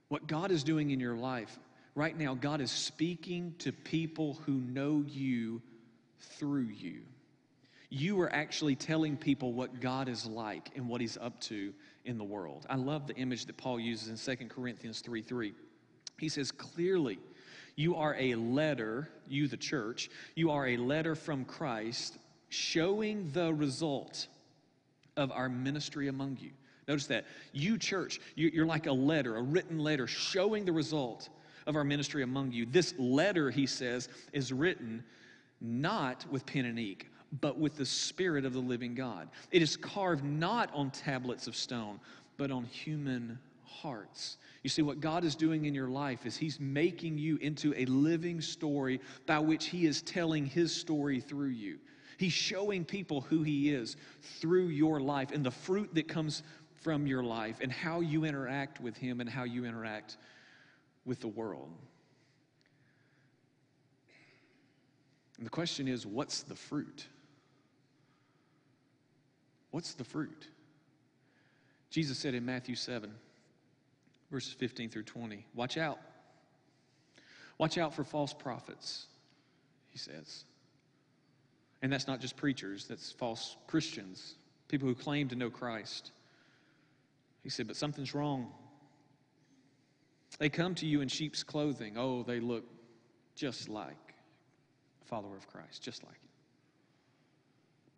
What 0.09 0.27
God 0.27 0.51
is 0.51 0.65
doing 0.65 0.91
in 0.91 1.01
your 1.01 1.17
life 1.17 1.59
right 1.95 2.15
now, 2.15 2.35
God 2.35 2.61
is 2.61 2.71
speaking 2.71 3.55
to 3.61 3.73
people 3.73 4.35
who 4.45 4.53
know 4.53 5.03
you 5.09 5.63
through 6.21 6.69
you 6.77 7.05
you 7.91 8.21
are 8.21 8.33
actually 8.33 8.77
telling 8.77 9.17
people 9.17 9.53
what 9.53 9.81
God 9.81 10.09
is 10.09 10.27
like 10.27 10.71
and 10.77 10.89
what 10.89 11.01
He's 11.01 11.17
up 11.17 11.41
to 11.43 11.73
in 12.05 12.19
the 12.19 12.25
world. 12.25 12.67
I 12.69 12.77
love 12.77 13.07
the 13.07 13.17
image 13.17 13.47
that 13.47 13.57
Paul 13.57 13.81
uses 13.81 14.29
in 14.29 14.37
2 14.37 14.47
Corinthians 14.47 15.01
3 15.01 15.23
3. 15.23 15.55
He 16.19 16.29
says, 16.29 16.51
Clearly, 16.51 17.19
you 17.77 17.97
are 17.97 18.15
a 18.19 18.35
letter, 18.35 19.09
you 19.27 19.49
the 19.49 19.57
church, 19.57 20.11
you 20.35 20.51
are 20.51 20.69
a 20.69 20.77
letter 20.77 21.15
from 21.15 21.45
Christ 21.45 22.19
showing 22.51 23.31
the 23.33 23.53
result 23.55 24.27
of 25.17 25.33
our 25.33 25.49
ministry 25.49 26.09
among 26.09 26.39
you. 26.41 26.51
Notice 26.87 27.07
that. 27.09 27.27
You, 27.53 27.77
church, 27.77 28.21
you're 28.35 28.67
like 28.67 28.87
a 28.87 28.93
letter, 28.93 29.37
a 29.37 29.43
written 29.43 29.79
letter 29.79 30.07
showing 30.07 30.65
the 30.65 30.73
result 30.73 31.29
of 31.67 31.77
our 31.77 31.85
ministry 31.85 32.23
among 32.23 32.53
you. 32.53 32.65
This 32.65 32.95
letter, 32.99 33.51
he 33.51 33.67
says, 33.67 34.09
is 34.33 34.53
written 34.53 35.05
not 35.61 36.25
with 36.31 36.47
pen 36.47 36.65
and 36.65 36.79
ink 36.79 37.09
but 37.41 37.59
with 37.59 37.77
the 37.77 37.85
Spirit 37.85 38.45
of 38.45 38.53
the 38.53 38.61
living 38.61 38.95
God. 38.95 39.29
It 39.51 39.63
is 39.63 39.77
carved 39.77 40.25
not 40.25 40.71
on 40.73 40.91
tablets 40.91 41.47
of 41.47 41.55
stone, 41.55 42.01
but 42.37 42.51
on 42.51 42.65
human 42.65 43.39
hearts. 43.65 44.39
You 44.63 44.71
see, 44.71 44.83
what 44.83 45.01
God 45.01 45.25
is 45.25 45.37
doing 45.37 45.67
in 45.67 45.75
your 45.75 45.89
life 45.89 46.27
is 46.27 46.37
He's 46.37 46.59
making 46.59 47.19
you 47.19 47.37
into 47.37 47.75
a 47.77 47.85
living 47.87 48.41
story 48.41 49.01
by 49.27 49.39
which 49.39 49.67
He 49.67 49.87
is 49.87 50.03
telling 50.03 50.47
His 50.47 50.75
story 50.75 51.21
through 51.21 51.51
you. 51.51 51.79
He's 52.17 52.33
showing 52.33 52.85
people 52.85 53.21
who 53.21 53.43
He 53.43 53.71
is 53.71 53.97
through 54.41 54.69
your 54.69 55.01
life 55.01 55.31
and 55.31 55.45
the 55.45 55.51
fruit 55.51 55.95
that 55.95 56.09
comes 56.09 56.43
from 56.83 57.07
your 57.07 57.23
life 57.23 57.59
and 57.61 57.71
how 57.71 58.01
you 58.01 58.25
interact 58.25 58.81
with 58.81 58.97
Him 58.97 59.21
and 59.21 59.29
how 59.29 59.45
you 59.45 59.65
interact 59.65 60.17
with 61.05 61.21
the 61.21 61.29
world. 61.29 61.71
And 65.37 65.47
the 65.47 65.51
question 65.51 65.87
is 65.87 66.05
what's 66.07 66.43
the 66.43 66.55
fruit? 66.55 67.07
What's 69.71 69.95
the 69.95 70.05
fruit? 70.05 70.49
Jesus 71.91 72.19
said 72.19 72.35
in 72.35 72.45
Matthew 72.45 72.75
7, 72.75 73.11
verses 74.31 74.53
15 74.53 74.91
through 74.91 75.05
20, 75.05 75.45
watch 75.55 75.77
out. 75.77 75.99
Watch 77.59 77.79
out 77.79 77.95
for 77.95 78.05
false 78.05 78.33
prophets, 78.33 79.07
he 79.89 79.99
says. 79.99 80.45
And 81.83 81.93
that's 81.93 82.07
not 82.07 82.21
just 82.21 82.37
preachers, 82.37 82.87
that's 82.87 83.13
false 83.13 83.57
Christians, 83.67 84.35
people 84.69 84.89
who 84.89 84.95
claim 84.95 85.29
to 85.29 85.37
know 85.37 85.51
Christ. 85.51 86.13
He 87.43 87.51
said, 87.51 87.67
but 87.67 87.77
something's 87.77 88.15
wrong. 88.15 88.53
They 90.39 90.49
come 90.49 90.75
to 90.77 90.87
you 90.87 91.01
in 91.01 91.09
sheep's 91.09 91.43
clothing. 91.43 91.97
Oh, 91.97 92.23
they 92.23 92.41
look 92.41 92.65
just 93.35 93.69
like 93.69 94.15
a 95.03 95.05
follower 95.05 95.37
of 95.37 95.49
Christ, 95.49 95.83
just 95.83 96.05
like 96.05 96.19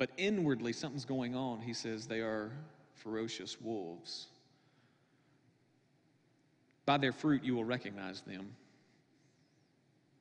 but 0.00 0.10
inwardly, 0.16 0.72
something's 0.72 1.04
going 1.04 1.36
on. 1.36 1.60
He 1.60 1.74
says 1.74 2.06
they 2.06 2.20
are 2.20 2.50
ferocious 2.94 3.60
wolves. 3.60 4.28
By 6.86 6.96
their 6.96 7.12
fruit, 7.12 7.44
you 7.44 7.54
will 7.54 7.66
recognize 7.66 8.22
them. 8.22 8.48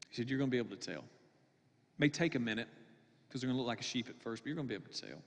He 0.10 0.18
said, 0.18 0.30
You're 0.30 0.38
going 0.38 0.50
to 0.50 0.52
be 0.52 0.58
able 0.58 0.76
to 0.76 0.92
tell. 0.92 1.00
It 1.00 1.98
may 1.98 2.10
take 2.10 2.36
a 2.36 2.40
minute 2.40 2.68
because 3.28 3.40
they're 3.40 3.48
going 3.48 3.56
to 3.56 3.62
look 3.62 3.70
like 3.70 3.80
a 3.80 3.84
sheep 3.84 4.10
at 4.10 4.22
first, 4.22 4.44
but 4.44 4.48
you're 4.48 4.56
going 4.58 4.68
to 4.68 4.70
be 4.70 4.76
able 4.76 4.94
to 4.94 5.02
tell. 5.02 5.22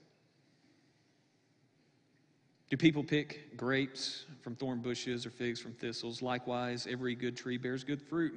Do 2.69 2.77
people 2.77 3.03
pick 3.03 3.57
grapes 3.57 4.25
from 4.43 4.55
thorn 4.55 4.81
bushes 4.81 5.25
or 5.25 5.31
figs 5.31 5.59
from 5.59 5.73
thistles? 5.73 6.21
Likewise, 6.21 6.85
every 6.87 7.15
good 7.15 7.35
tree 7.35 7.57
bears 7.57 7.83
good 7.83 8.03
fruit, 8.03 8.35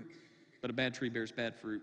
but 0.62 0.70
a 0.70 0.72
bad 0.72 0.94
tree 0.94 1.10
bears 1.10 1.30
bad 1.30 1.54
fruit. 1.54 1.82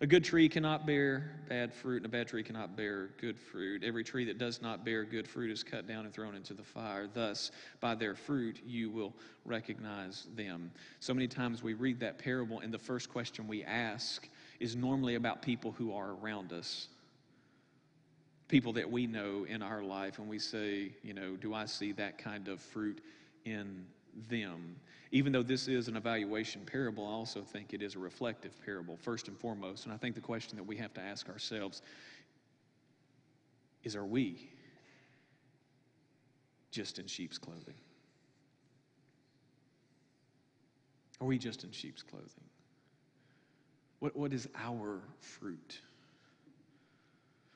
A 0.00 0.06
good 0.06 0.22
tree 0.22 0.48
cannot 0.48 0.86
bear 0.86 1.32
bad 1.48 1.74
fruit, 1.74 1.96
and 1.96 2.06
a 2.06 2.08
bad 2.08 2.28
tree 2.28 2.44
cannot 2.44 2.76
bear 2.76 3.10
good 3.20 3.36
fruit. 3.36 3.82
Every 3.82 4.04
tree 4.04 4.24
that 4.26 4.38
does 4.38 4.62
not 4.62 4.84
bear 4.84 5.02
good 5.04 5.26
fruit 5.26 5.50
is 5.50 5.64
cut 5.64 5.88
down 5.88 6.04
and 6.04 6.14
thrown 6.14 6.36
into 6.36 6.54
the 6.54 6.62
fire. 6.62 7.08
Thus, 7.12 7.50
by 7.80 7.96
their 7.96 8.14
fruit, 8.14 8.60
you 8.64 8.90
will 8.90 9.12
recognize 9.44 10.28
them. 10.36 10.70
So 11.00 11.12
many 11.12 11.26
times 11.26 11.64
we 11.64 11.74
read 11.74 11.98
that 11.98 12.16
parable, 12.16 12.60
and 12.60 12.72
the 12.72 12.78
first 12.78 13.08
question 13.08 13.48
we 13.48 13.64
ask 13.64 14.28
is 14.60 14.76
normally 14.76 15.16
about 15.16 15.42
people 15.42 15.72
who 15.72 15.92
are 15.92 16.12
around 16.12 16.52
us, 16.52 16.86
people 18.46 18.72
that 18.74 18.88
we 18.88 19.08
know 19.08 19.46
in 19.48 19.62
our 19.62 19.82
life, 19.82 20.20
and 20.20 20.28
we 20.28 20.38
say, 20.38 20.92
you 21.02 21.12
know, 21.12 21.34
do 21.34 21.54
I 21.54 21.64
see 21.64 21.90
that 21.92 22.18
kind 22.18 22.46
of 22.46 22.60
fruit 22.60 23.00
in 23.44 23.84
them. 24.28 24.76
Even 25.10 25.32
though 25.32 25.42
this 25.42 25.68
is 25.68 25.88
an 25.88 25.96
evaluation 25.96 26.62
parable, 26.66 27.06
I 27.06 27.10
also 27.10 27.40
think 27.40 27.72
it 27.72 27.82
is 27.82 27.94
a 27.94 27.98
reflective 27.98 28.52
parable, 28.64 28.96
first 28.96 29.28
and 29.28 29.38
foremost. 29.38 29.84
And 29.84 29.92
I 29.92 29.96
think 29.96 30.14
the 30.14 30.20
question 30.20 30.56
that 30.56 30.64
we 30.64 30.76
have 30.76 30.92
to 30.94 31.00
ask 31.00 31.28
ourselves 31.28 31.82
is 33.84 33.96
are 33.96 34.04
we 34.04 34.50
just 36.70 36.98
in 36.98 37.06
sheep's 37.06 37.38
clothing? 37.38 37.74
Are 41.20 41.26
we 41.26 41.38
just 41.38 41.64
in 41.64 41.72
sheep's 41.72 42.02
clothing? 42.02 42.28
What, 44.00 44.16
what 44.16 44.32
is 44.32 44.48
our 44.56 45.00
fruit? 45.20 45.80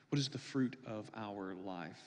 What 0.09 0.19
is 0.19 0.29
the 0.29 0.39
fruit 0.39 0.77
of 0.87 1.11
our 1.15 1.55
life? 1.55 2.03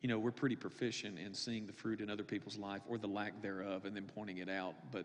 You 0.00 0.08
know, 0.08 0.18
we're 0.18 0.30
pretty 0.30 0.56
proficient 0.56 1.18
in 1.18 1.34
seeing 1.34 1.66
the 1.66 1.72
fruit 1.72 2.00
in 2.00 2.08
other 2.08 2.22
people's 2.22 2.56
life 2.56 2.80
or 2.88 2.96
the 2.96 3.06
lack 3.06 3.42
thereof 3.42 3.84
and 3.84 3.94
then 3.94 4.08
pointing 4.14 4.38
it 4.38 4.48
out, 4.48 4.74
but 4.90 5.04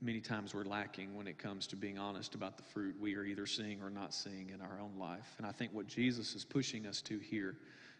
many 0.00 0.20
times 0.20 0.54
we're 0.54 0.64
lacking 0.64 1.14
when 1.16 1.26
it 1.26 1.38
comes 1.38 1.66
to 1.66 1.76
being 1.76 1.98
honest 1.98 2.34
about 2.34 2.56
the 2.56 2.62
fruit 2.62 2.94
we 3.00 3.16
are 3.16 3.24
either 3.24 3.46
seeing 3.46 3.82
or 3.82 3.90
not 3.90 4.14
seeing 4.14 4.50
in 4.50 4.60
our 4.60 4.78
own 4.80 4.92
life. 4.98 5.34
And 5.38 5.46
I 5.46 5.52
think 5.52 5.72
what 5.72 5.86
Jesus 5.86 6.34
is 6.34 6.44
pushing 6.44 6.86
us 6.86 7.00
to 7.02 7.18
here, 7.18 7.56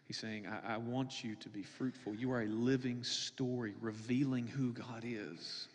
he's 0.07 0.17
saying, 0.17 0.45
I, 0.47 0.75
I 0.75 0.77
want 0.77 1.23
you 1.23 1.35
to 1.35 1.49
be 1.49 1.63
fruitful. 1.63 2.15
You 2.15 2.31
are 2.31 2.43
a 2.43 2.47
living 2.47 3.03
story 3.03 3.73
revealing 3.81 4.47
who 4.47 4.71
God 4.71 5.03
is. 5.03 5.67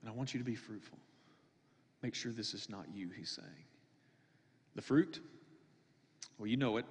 And 0.00 0.08
I 0.08 0.12
want 0.12 0.32
you 0.32 0.38
to 0.38 0.46
be 0.46 0.54
fruitful. 0.54 0.98
Make 2.02 2.14
sure 2.14 2.32
this 2.32 2.54
is 2.54 2.70
not 2.70 2.86
you, 2.94 3.10
he's 3.10 3.30
saying. 3.30 3.64
The 4.76 4.82
fruit, 4.82 5.20
well, 6.38 6.46
you 6.46 6.56
know 6.56 6.76
it. 6.76 6.86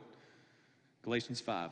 Galatians 1.07 1.39
5. 1.39 1.71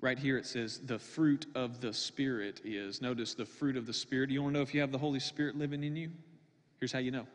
Right 0.00 0.16
here 0.16 0.38
it 0.38 0.46
says, 0.46 0.78
the 0.78 1.00
fruit 1.00 1.46
of 1.56 1.80
the 1.80 1.92
Spirit 1.92 2.60
is. 2.64 3.02
Notice 3.02 3.34
the 3.34 3.44
fruit 3.44 3.76
of 3.76 3.86
the 3.86 3.92
Spirit. 3.92 4.30
You 4.30 4.40
want 4.40 4.54
to 4.54 4.58
know 4.60 4.62
if 4.62 4.72
you 4.72 4.80
have 4.82 4.92
the 4.92 4.98
Holy 4.98 5.18
Spirit 5.18 5.58
living 5.58 5.82
in 5.82 5.96
you? 5.96 6.12
Here's 6.78 6.92
how 6.92 7.00
you 7.00 7.10
know. 7.10 7.26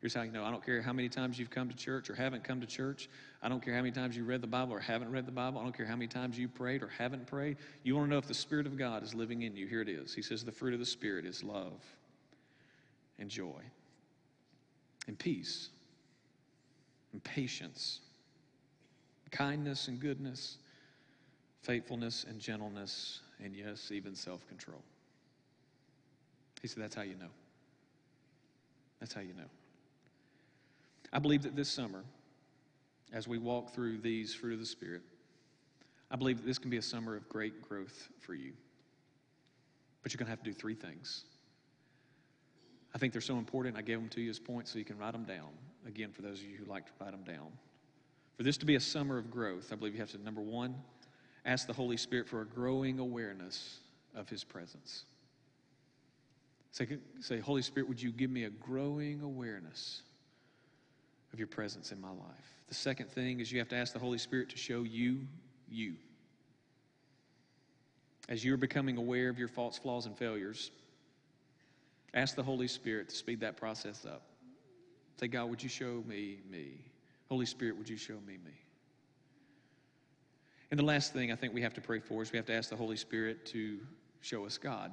Here's 0.00 0.14
how 0.14 0.22
you 0.22 0.30
know. 0.30 0.44
I 0.44 0.52
don't 0.52 0.64
care 0.64 0.80
how 0.80 0.92
many 0.92 1.08
times 1.08 1.40
you've 1.40 1.50
come 1.50 1.68
to 1.68 1.74
church 1.74 2.08
or 2.08 2.14
haven't 2.14 2.44
come 2.44 2.60
to 2.60 2.68
church. 2.68 3.08
I 3.42 3.48
don't 3.48 3.60
care 3.60 3.74
how 3.74 3.80
many 3.80 3.90
times 3.90 4.16
you 4.16 4.22
read 4.22 4.42
the 4.42 4.46
Bible 4.46 4.74
or 4.74 4.78
haven't 4.78 5.10
read 5.10 5.26
the 5.26 5.32
Bible. 5.32 5.58
I 5.58 5.64
don't 5.64 5.76
care 5.76 5.86
how 5.86 5.96
many 5.96 6.06
times 6.06 6.38
you 6.38 6.46
prayed 6.46 6.84
or 6.84 6.88
haven't 6.96 7.26
prayed. 7.26 7.56
You 7.82 7.96
want 7.96 8.06
to 8.06 8.10
know 8.12 8.18
if 8.18 8.28
the 8.28 8.34
Spirit 8.34 8.68
of 8.68 8.78
God 8.78 9.02
is 9.02 9.12
living 9.12 9.42
in 9.42 9.56
you. 9.56 9.66
Here 9.66 9.82
it 9.82 9.88
is. 9.88 10.14
He 10.14 10.22
says 10.22 10.44
the 10.44 10.52
fruit 10.52 10.72
of 10.72 10.78
the 10.78 10.86
Spirit 10.86 11.26
is 11.26 11.42
love 11.42 11.82
and 13.18 13.28
joy 13.28 13.60
and 15.08 15.18
peace 15.18 15.70
and 17.12 17.24
patience, 17.24 18.02
kindness 19.30 19.88
and 19.88 20.00
goodness, 20.00 20.58
faithfulness 21.62 22.24
and 22.28 22.40
gentleness, 22.40 23.20
and 23.42 23.54
yes, 23.54 23.90
even 23.92 24.14
self 24.14 24.46
control. 24.48 24.82
He 26.62 26.68
said, 26.68 26.82
That's 26.82 26.94
how 26.94 27.02
you 27.02 27.14
know. 27.14 27.30
That's 29.00 29.12
how 29.12 29.20
you 29.20 29.34
know. 29.34 29.48
I 31.12 31.18
believe 31.18 31.42
that 31.42 31.56
this 31.56 31.68
summer, 31.68 32.04
as 33.12 33.26
we 33.26 33.38
walk 33.38 33.74
through 33.74 33.98
these 33.98 34.34
fruit 34.34 34.54
of 34.54 34.58
the 34.60 34.66
Spirit, 34.66 35.02
I 36.10 36.16
believe 36.16 36.38
that 36.38 36.46
this 36.46 36.58
can 36.58 36.70
be 36.70 36.78
a 36.78 36.82
summer 36.82 37.16
of 37.16 37.28
great 37.28 37.62
growth 37.62 38.08
for 38.20 38.34
you. 38.34 38.52
But 40.02 40.12
you're 40.12 40.18
going 40.18 40.26
to 40.26 40.30
have 40.30 40.42
to 40.42 40.50
do 40.50 40.54
three 40.54 40.74
things. 40.74 41.24
I 42.94 42.98
think 42.98 43.12
they're 43.12 43.22
so 43.22 43.36
important. 43.36 43.76
I 43.76 43.82
gave 43.82 43.98
them 43.98 44.08
to 44.10 44.20
you 44.20 44.30
as 44.30 44.38
points 44.38 44.72
so 44.72 44.78
you 44.78 44.84
can 44.84 44.98
write 44.98 45.12
them 45.12 45.24
down. 45.24 45.50
Again, 45.86 46.10
for 46.12 46.22
those 46.22 46.40
of 46.40 46.46
you 46.46 46.56
who 46.56 46.64
like 46.70 46.86
to 46.86 46.92
write 47.00 47.12
them 47.12 47.22
down. 47.22 47.48
For 48.38 48.44
this 48.44 48.56
to 48.58 48.66
be 48.66 48.76
a 48.76 48.80
summer 48.80 49.18
of 49.18 49.32
growth, 49.32 49.72
I 49.72 49.74
believe 49.74 49.94
you 49.94 50.00
have 50.00 50.12
to, 50.12 50.22
number 50.22 50.40
one, 50.40 50.76
ask 51.44 51.66
the 51.66 51.72
Holy 51.72 51.96
Spirit 51.96 52.28
for 52.28 52.40
a 52.40 52.46
growing 52.46 53.00
awareness 53.00 53.80
of 54.14 54.28
His 54.28 54.44
presence. 54.44 55.04
Say, 56.70 56.86
say 57.18 57.40
Holy 57.40 57.62
Spirit, 57.62 57.88
would 57.88 58.00
you 58.00 58.12
give 58.12 58.30
me 58.30 58.44
a 58.44 58.50
growing 58.50 59.22
awareness 59.22 60.02
of 61.32 61.40
your 61.40 61.48
presence 61.48 61.90
in 61.90 62.00
my 62.00 62.10
life? 62.10 62.54
The 62.68 62.76
second 62.76 63.10
thing 63.10 63.40
is 63.40 63.50
you 63.50 63.58
have 63.58 63.68
to 63.70 63.76
ask 63.76 63.92
the 63.92 63.98
Holy 63.98 64.18
Spirit 64.18 64.50
to 64.50 64.56
show 64.56 64.84
you 64.84 65.18
you. 65.68 65.94
As 68.28 68.44
you're 68.44 68.56
becoming 68.56 68.98
aware 68.98 69.30
of 69.30 69.38
your 69.38 69.48
faults, 69.48 69.78
flaws, 69.78 70.06
and 70.06 70.16
failures, 70.16 70.70
ask 72.14 72.36
the 72.36 72.42
Holy 72.44 72.68
Spirit 72.68 73.08
to 73.08 73.16
speed 73.16 73.40
that 73.40 73.56
process 73.56 74.06
up. 74.06 74.22
Say, 75.18 75.26
God, 75.26 75.50
would 75.50 75.60
you 75.60 75.68
show 75.68 76.04
me 76.06 76.38
me? 76.48 76.84
Holy 77.28 77.46
Spirit, 77.46 77.76
would 77.76 77.88
you 77.88 77.96
show 77.96 78.18
me 78.26 78.38
me? 78.44 78.52
And 80.70 80.78
the 80.78 80.84
last 80.84 81.12
thing 81.12 81.32
I 81.32 81.36
think 81.36 81.54
we 81.54 81.62
have 81.62 81.74
to 81.74 81.80
pray 81.80 81.98
for 81.98 82.22
is 82.22 82.32
we 82.32 82.36
have 82.36 82.46
to 82.46 82.54
ask 82.54 82.70
the 82.70 82.76
Holy 82.76 82.96
Spirit 82.96 83.46
to 83.46 83.78
show 84.20 84.44
us 84.44 84.58
God. 84.58 84.92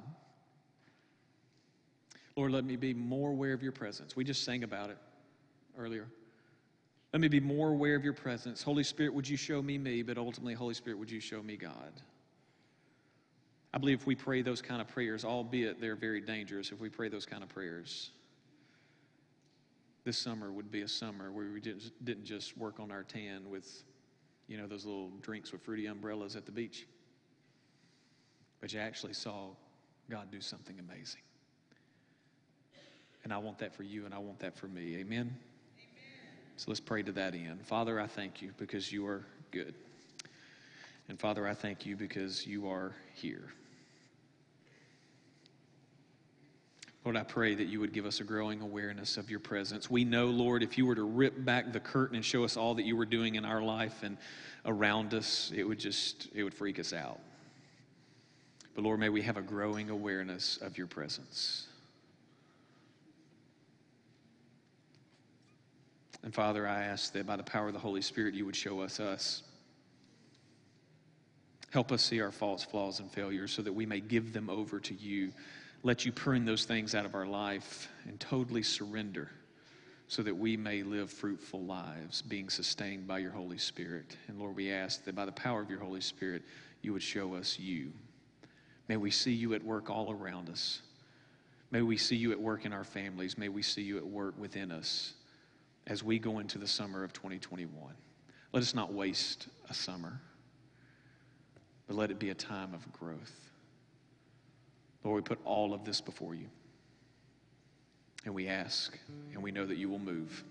Lord, 2.36 2.52
let 2.52 2.64
me 2.64 2.76
be 2.76 2.94
more 2.94 3.30
aware 3.30 3.52
of 3.52 3.62
your 3.62 3.72
presence. 3.72 4.16
We 4.16 4.24
just 4.24 4.44
sang 4.44 4.62
about 4.62 4.90
it 4.90 4.98
earlier. 5.78 6.06
Let 7.12 7.20
me 7.20 7.28
be 7.28 7.40
more 7.40 7.70
aware 7.70 7.94
of 7.94 8.04
your 8.04 8.12
presence. 8.12 8.62
Holy 8.62 8.84
Spirit, 8.84 9.14
would 9.14 9.28
you 9.28 9.36
show 9.36 9.62
me 9.62 9.78
me? 9.78 10.02
But 10.02 10.18
ultimately, 10.18 10.54
Holy 10.54 10.74
Spirit, 10.74 10.98
would 10.98 11.10
you 11.10 11.20
show 11.20 11.42
me 11.42 11.56
God? 11.56 11.92
I 13.72 13.78
believe 13.78 14.00
if 14.00 14.06
we 14.06 14.14
pray 14.14 14.42
those 14.42 14.62
kind 14.62 14.80
of 14.80 14.88
prayers, 14.88 15.24
albeit 15.24 15.80
they're 15.80 15.96
very 15.96 16.20
dangerous, 16.20 16.72
if 16.72 16.80
we 16.80 16.88
pray 16.88 17.08
those 17.08 17.26
kind 17.26 17.42
of 17.42 17.48
prayers, 17.48 18.10
this 20.06 20.16
summer 20.16 20.52
would 20.52 20.70
be 20.70 20.82
a 20.82 20.88
summer 20.88 21.32
where 21.32 21.50
we 21.52 21.60
didn't 21.60 22.24
just 22.24 22.56
work 22.56 22.78
on 22.78 22.92
our 22.92 23.02
tan 23.02 23.50
with, 23.50 23.82
you 24.46 24.56
know, 24.56 24.68
those 24.68 24.84
little 24.84 25.10
drinks 25.20 25.50
with 25.50 25.60
fruity 25.62 25.86
umbrellas 25.86 26.36
at 26.36 26.46
the 26.46 26.52
beach, 26.52 26.86
but 28.60 28.72
you 28.72 28.78
actually 28.78 29.12
saw 29.12 29.48
God 30.08 30.30
do 30.30 30.40
something 30.40 30.78
amazing. 30.78 31.22
And 33.24 33.32
I 33.32 33.38
want 33.38 33.58
that 33.58 33.74
for 33.74 33.82
you, 33.82 34.04
and 34.04 34.14
I 34.14 34.18
want 34.18 34.38
that 34.38 34.56
for 34.56 34.68
me. 34.68 34.94
Amen? 34.94 35.02
Amen? 35.02 35.36
So 36.54 36.66
let's 36.68 36.78
pray 36.78 37.02
to 37.02 37.10
that 37.10 37.34
end. 37.34 37.66
Father, 37.66 37.98
I 37.98 38.06
thank 38.06 38.40
you 38.40 38.52
because 38.58 38.92
you 38.92 39.04
are 39.08 39.26
good. 39.50 39.74
And 41.08 41.18
Father, 41.18 41.48
I 41.48 41.54
thank 41.54 41.84
you 41.84 41.96
because 41.96 42.46
you 42.46 42.68
are 42.68 42.94
here. 43.12 43.48
Lord, 47.06 47.16
I 47.16 47.22
pray 47.22 47.54
that 47.54 47.68
you 47.68 47.78
would 47.78 47.92
give 47.92 48.04
us 48.04 48.18
a 48.18 48.24
growing 48.24 48.60
awareness 48.62 49.16
of 49.16 49.30
your 49.30 49.38
presence. 49.38 49.88
We 49.88 50.02
know, 50.02 50.26
Lord, 50.26 50.64
if 50.64 50.76
you 50.76 50.86
were 50.86 50.96
to 50.96 51.04
rip 51.04 51.44
back 51.44 51.72
the 51.72 51.78
curtain 51.78 52.16
and 52.16 52.24
show 52.24 52.42
us 52.42 52.56
all 52.56 52.74
that 52.74 52.84
you 52.84 52.96
were 52.96 53.06
doing 53.06 53.36
in 53.36 53.44
our 53.44 53.62
life 53.62 54.02
and 54.02 54.18
around 54.64 55.14
us, 55.14 55.52
it 55.54 55.62
would 55.62 55.78
just, 55.78 56.26
it 56.34 56.42
would 56.42 56.52
freak 56.52 56.80
us 56.80 56.92
out. 56.92 57.20
But 58.74 58.82
Lord, 58.82 58.98
may 58.98 59.08
we 59.08 59.22
have 59.22 59.36
a 59.36 59.40
growing 59.42 59.88
awareness 59.88 60.56
of 60.56 60.76
your 60.76 60.88
presence. 60.88 61.68
And 66.24 66.34
Father, 66.34 66.66
I 66.66 66.86
ask 66.86 67.12
that 67.12 67.24
by 67.24 67.36
the 67.36 67.44
power 67.44 67.68
of 67.68 67.72
the 67.72 67.78
Holy 67.78 68.02
Spirit, 68.02 68.34
you 68.34 68.44
would 68.46 68.56
show 68.56 68.80
us 68.80 68.98
us. 68.98 69.44
Help 71.70 71.92
us 71.92 72.02
see 72.02 72.20
our 72.20 72.32
faults, 72.32 72.64
flaws, 72.64 72.98
and 72.98 73.08
failures 73.12 73.52
so 73.52 73.62
that 73.62 73.72
we 73.72 73.86
may 73.86 74.00
give 74.00 74.32
them 74.32 74.50
over 74.50 74.80
to 74.80 74.94
you 74.94 75.30
let 75.86 76.04
you 76.04 76.10
prune 76.10 76.44
those 76.44 76.64
things 76.64 76.96
out 76.96 77.06
of 77.06 77.14
our 77.14 77.26
life 77.26 77.88
and 78.08 78.18
totally 78.18 78.62
surrender 78.64 79.30
so 80.08 80.20
that 80.20 80.36
we 80.36 80.56
may 80.56 80.82
live 80.82 81.08
fruitful 81.08 81.62
lives, 81.62 82.22
being 82.22 82.48
sustained 82.48 83.06
by 83.06 83.18
your 83.18 83.30
Holy 83.30 83.56
Spirit. 83.56 84.16
And 84.26 84.36
Lord, 84.36 84.56
we 84.56 84.72
ask 84.72 85.04
that 85.04 85.14
by 85.14 85.24
the 85.24 85.30
power 85.32 85.60
of 85.60 85.70
your 85.70 85.78
Holy 85.78 86.00
Spirit, 86.00 86.42
you 86.82 86.92
would 86.92 87.04
show 87.04 87.34
us 87.34 87.56
you. 87.60 87.92
May 88.88 88.96
we 88.96 89.12
see 89.12 89.30
you 89.30 89.54
at 89.54 89.62
work 89.62 89.88
all 89.88 90.10
around 90.10 90.50
us. 90.50 90.82
May 91.70 91.82
we 91.82 91.96
see 91.96 92.16
you 92.16 92.32
at 92.32 92.40
work 92.40 92.64
in 92.64 92.72
our 92.72 92.84
families. 92.84 93.38
May 93.38 93.48
we 93.48 93.62
see 93.62 93.82
you 93.82 93.96
at 93.96 94.06
work 94.06 94.34
within 94.36 94.72
us 94.72 95.12
as 95.86 96.02
we 96.02 96.18
go 96.18 96.40
into 96.40 96.58
the 96.58 96.66
summer 96.66 97.04
of 97.04 97.12
2021. 97.12 97.70
Let 98.52 98.60
us 98.60 98.74
not 98.74 98.92
waste 98.92 99.46
a 99.70 99.74
summer, 99.74 100.20
but 101.86 101.94
let 101.94 102.10
it 102.10 102.18
be 102.18 102.30
a 102.30 102.34
time 102.34 102.74
of 102.74 102.92
growth. 102.92 103.46
Lord, 105.06 105.22
we 105.22 105.36
put 105.36 105.38
all 105.44 105.72
of 105.72 105.84
this 105.84 106.00
before 106.00 106.34
you. 106.34 106.48
And 108.24 108.34
we 108.34 108.48
ask, 108.48 108.98
and 109.32 109.42
we 109.42 109.52
know 109.52 109.64
that 109.64 109.76
you 109.76 109.88
will 109.88 110.00
move. 110.00 110.42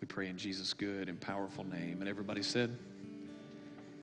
We 0.00 0.06
pray 0.06 0.28
in 0.28 0.38
Jesus' 0.38 0.72
good 0.72 1.10
and 1.10 1.20
powerful 1.20 1.64
name. 1.64 1.98
And 2.00 2.08
everybody 2.08 2.42
said, 2.42 2.76